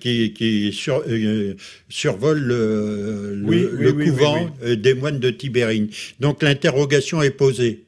[0.00, 0.78] qui, qui
[1.88, 5.88] survole le, le, couvent des moines de Tibérine.
[6.20, 7.84] Donc l'interrogation est posée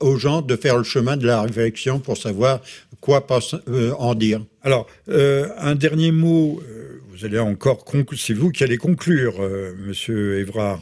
[0.00, 2.60] aux gens de faire le chemin de la réflexion pour savoir
[3.00, 3.26] quoi
[3.68, 4.42] euh, en dire.
[4.62, 7.84] Alors, euh, un dernier mot, euh, vous allez encore
[8.16, 9.40] c'est vous qui allez conclure,
[9.86, 10.80] Monsieur Évrard.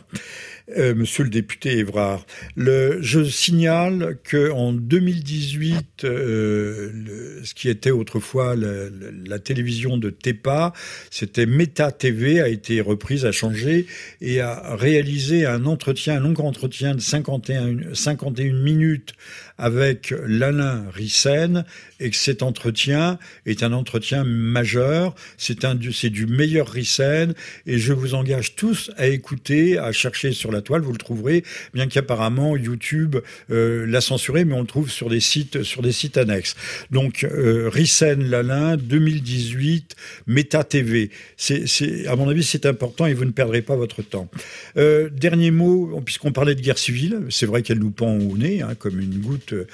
[0.76, 2.26] Euh, monsieur le député Évrard.
[2.56, 10.74] Je signale que en 2018, euh, ce qui était autrefois la, télévision de TEPA,
[11.10, 13.86] c'était Meta TV, a été reprise, a changé
[14.20, 19.14] et a réalisé un entretien, un long entretien de 51, 51 minutes
[19.58, 21.64] avec l'Alain Rissen
[22.00, 25.14] et que cet entretien est un entretien majeur.
[25.36, 27.34] C'est du meilleur Rissen
[27.66, 31.44] et je vous engage tous à écouter, à chercher sur la toile, vous le trouverez,
[31.74, 33.16] bien qu'apparemment YouTube
[33.50, 36.54] euh, l'a censuré, mais on le trouve sur des sites sur des sites annexes.
[36.90, 39.96] Donc euh, Rissen Lalin 2018
[40.26, 41.10] Meta TV.
[41.36, 44.28] C'est à mon avis c'est important et vous ne perdrez pas votre temps.
[44.76, 48.62] Euh, dernier mot, puisqu'on parlait de guerre civile, c'est vrai qu'elle nous pend au nez
[48.62, 49.66] hein, comme une goutte euh,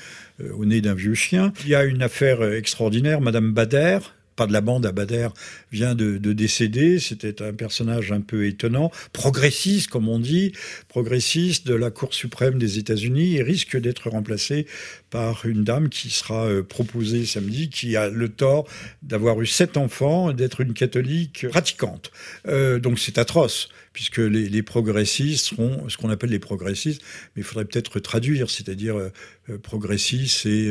[0.53, 1.53] au nez d'un vieux chien.
[1.65, 3.99] Il y a une affaire extraordinaire, Madame Bader,
[4.37, 5.29] pas de la bande à Bader,
[5.73, 6.99] vient de, décéder.
[6.99, 10.53] C'était un personnage un peu étonnant, progressiste, comme on dit,
[10.89, 14.67] progressiste de la Cour suprême des États-Unis et risque d'être remplacé
[15.11, 18.67] par une dame qui sera euh, proposée samedi, qui a le tort
[19.03, 22.11] d'avoir eu sept enfants, d'être une catholique pratiquante.
[22.49, 27.01] Euh, donc c'est atroce puisque les, progressistes seront ce qu'on appelle les progressistes,
[27.35, 29.09] mais il faudrait peut-être traduire, c'est-à-dire euh,
[29.49, 30.71] euh progressistes, c'est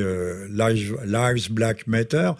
[0.49, 2.31] Lives Black Matter,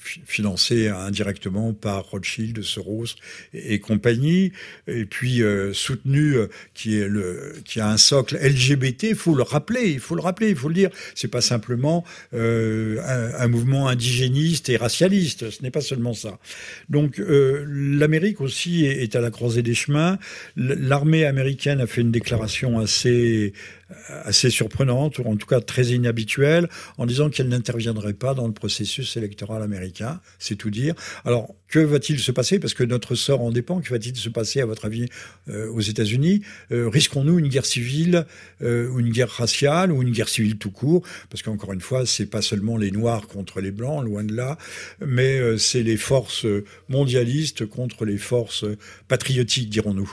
[0.00, 3.16] financé indirectement par Rothschild, Soros
[3.52, 4.52] et, compagnie,
[4.86, 9.04] et puis euh, soutenu euh, qui est le qui a un socle LGBT.
[9.10, 10.90] Il faut le rappeler, il faut le rappeler, il faut le dire.
[11.14, 13.00] C'est pas simplement euh,
[13.38, 15.50] un, mouvement indigéniste et racialiste.
[15.50, 16.38] Ce n'est pas seulement ça.
[16.88, 20.18] Donc l'Amérique aussi est, à la croisée des chemins.
[20.56, 23.52] L'armée américaine a fait une déclaration assez
[24.08, 26.68] assez surprenante, ou en tout cas très inhabituelle,
[26.98, 30.20] en disant qu'elle n'interviendrait pas dans le processus électoral américain.
[30.38, 30.94] C'est tout dire.
[31.24, 32.58] Alors, que va-t-il se passer?
[32.58, 33.80] Parce que notre sort en dépend.
[33.80, 35.06] Que va-t-il se passer, à votre avis,
[35.48, 36.42] euh, aux États-Unis?
[36.72, 38.26] Euh, Risquons-nous une guerre civile,
[38.62, 41.02] euh, ou une guerre raciale, ou une guerre civile tout court?
[41.28, 44.58] Parce qu'encore une fois, c'est pas seulement les Noirs contre les Blancs, loin de là,
[45.04, 46.46] mais c'est les forces
[46.88, 48.64] mondialistes contre les forces
[49.08, 50.10] patriotiques, dirons-nous.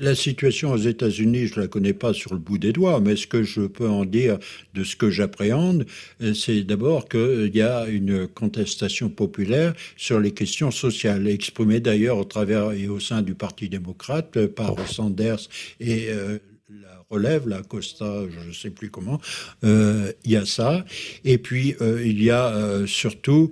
[0.00, 3.16] La situation aux États-Unis, je ne la connais pas sur le bout des doigts, mais
[3.16, 4.38] ce que je peux en dire
[4.72, 5.84] de ce que j'appréhende,
[6.22, 12.16] euh, c'est d'abord qu'il y a une contestation populaire sur les questions sociales, exprimée d'ailleurs
[12.16, 15.48] au travers et au sein du Parti démocrate par Sanders
[15.80, 16.38] et euh,
[17.10, 19.20] relève, la Costa, je ne sais plus comment,
[19.64, 20.84] euh, il y a ça.
[21.24, 23.50] Et puis, euh, il y a euh, surtout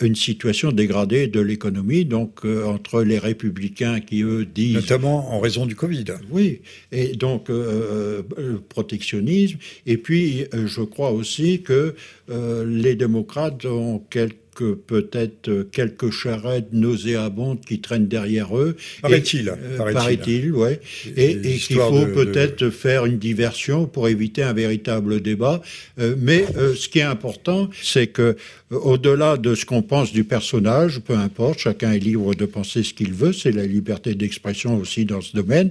[0.00, 4.74] une situation dégradée de l'économie, donc entre les républicains qui, eux, disent...
[4.74, 6.04] Notamment en raison du Covid.
[6.30, 6.60] Oui,
[6.90, 7.50] et donc
[8.68, 9.58] protectionnisme.
[9.86, 11.94] Et puis, je crois aussi que
[12.28, 18.76] les démocrates ont quelques que peut-être quelques charrettes nauséabondes qui traînent derrière eux.
[19.00, 19.48] Paraît-il.
[19.48, 20.80] Euh, paraît-il, ouais.
[21.16, 25.62] Et, qu'il faut peut-être faire une diversion pour éviter un véritable débat.
[25.98, 28.36] Euh, mais euh, ce qui est important, c'est que
[28.72, 32.94] au-delà de ce qu'on pense du personnage, peu importe, chacun est libre de penser ce
[32.94, 35.70] qu'il veut, c'est la liberté d'expression aussi dans ce domaine.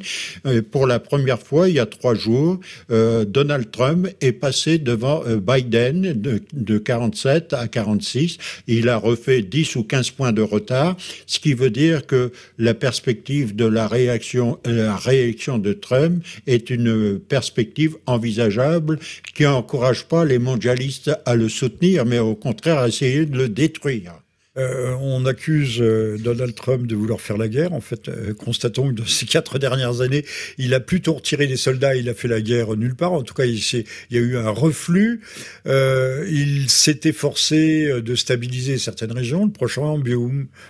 [0.72, 2.60] pour la première fois, il y a trois jours,
[2.90, 8.38] Donald Trump est passé devant Biden de, de 47 à 46
[8.68, 10.96] il a refait 10 ou 15 points de retard,
[11.26, 16.70] ce qui veut dire que la perspective de la réaction, la réélection de Trump est
[16.70, 19.00] une perspective envisageable
[19.36, 23.50] qui n'encourage pas les mondialistes à le soutenir, mais au contraire à essayer de le
[23.50, 24.22] détruire.
[24.58, 27.72] Euh, on accuse euh, Donald Trump de vouloir faire la guerre.
[27.72, 30.26] En fait, euh, constatons que dans ces quatre dernières années,
[30.58, 33.14] il a plutôt retiré des soldats, il a fait la guerre nulle part.
[33.14, 35.22] En tout cas, il, il y a eu un reflux.
[35.66, 40.02] il s'est efforcé de stabiliser certaines régions, le Proche-Orient,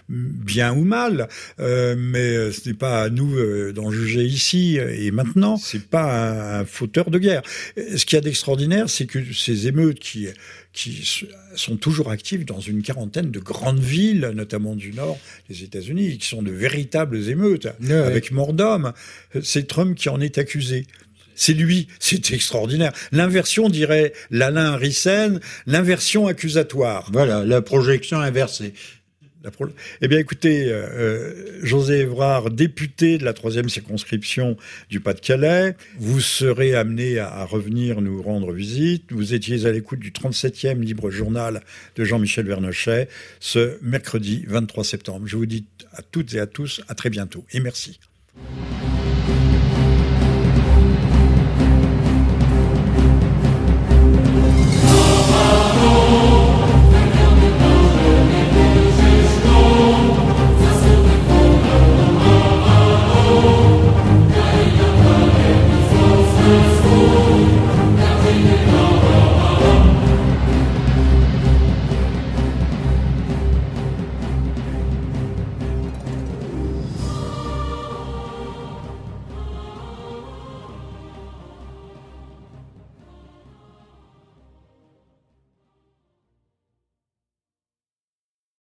[0.07, 1.27] bien, ou mal.
[1.57, 5.57] mais ce n'est pas à nous d'en juger ici et maintenant.
[5.57, 7.41] C'est pas un, un fauteur de guerre.
[7.77, 10.27] Ce qu'il y a d'extraordinaire, c'est que ces émeutes qui
[10.73, 15.17] qui sont toujours actifs dans une quarantaine de grandes villes, notamment du nord
[15.49, 18.93] des États-Unis, qui sont de véritables émeutes, avec mort d'hommes.
[19.43, 20.87] C'est Trump qui en est accusé.
[21.35, 22.93] C'est lui, c'est extraordinaire.
[23.11, 27.09] L'inversion, dirait l'Alain Rissen, l'inversion accusatoire.
[27.11, 28.73] Voilà, la projection inversée.
[30.01, 34.57] Eh bien, écoutez, euh, euh, José Évrard, député de la troisième circonscription
[34.89, 39.11] du Pas-de-Calais, vous serez amené à, revenir nous rendre visite.
[39.11, 41.61] Vous étiez à l'écoute du 37e Libre Journal
[41.95, 43.07] de Jean-Michel Vernochet
[43.39, 45.27] ce mercredi 23 septembre.
[45.27, 47.99] Je vous dis à toutes et à tous à très bientôt et merci.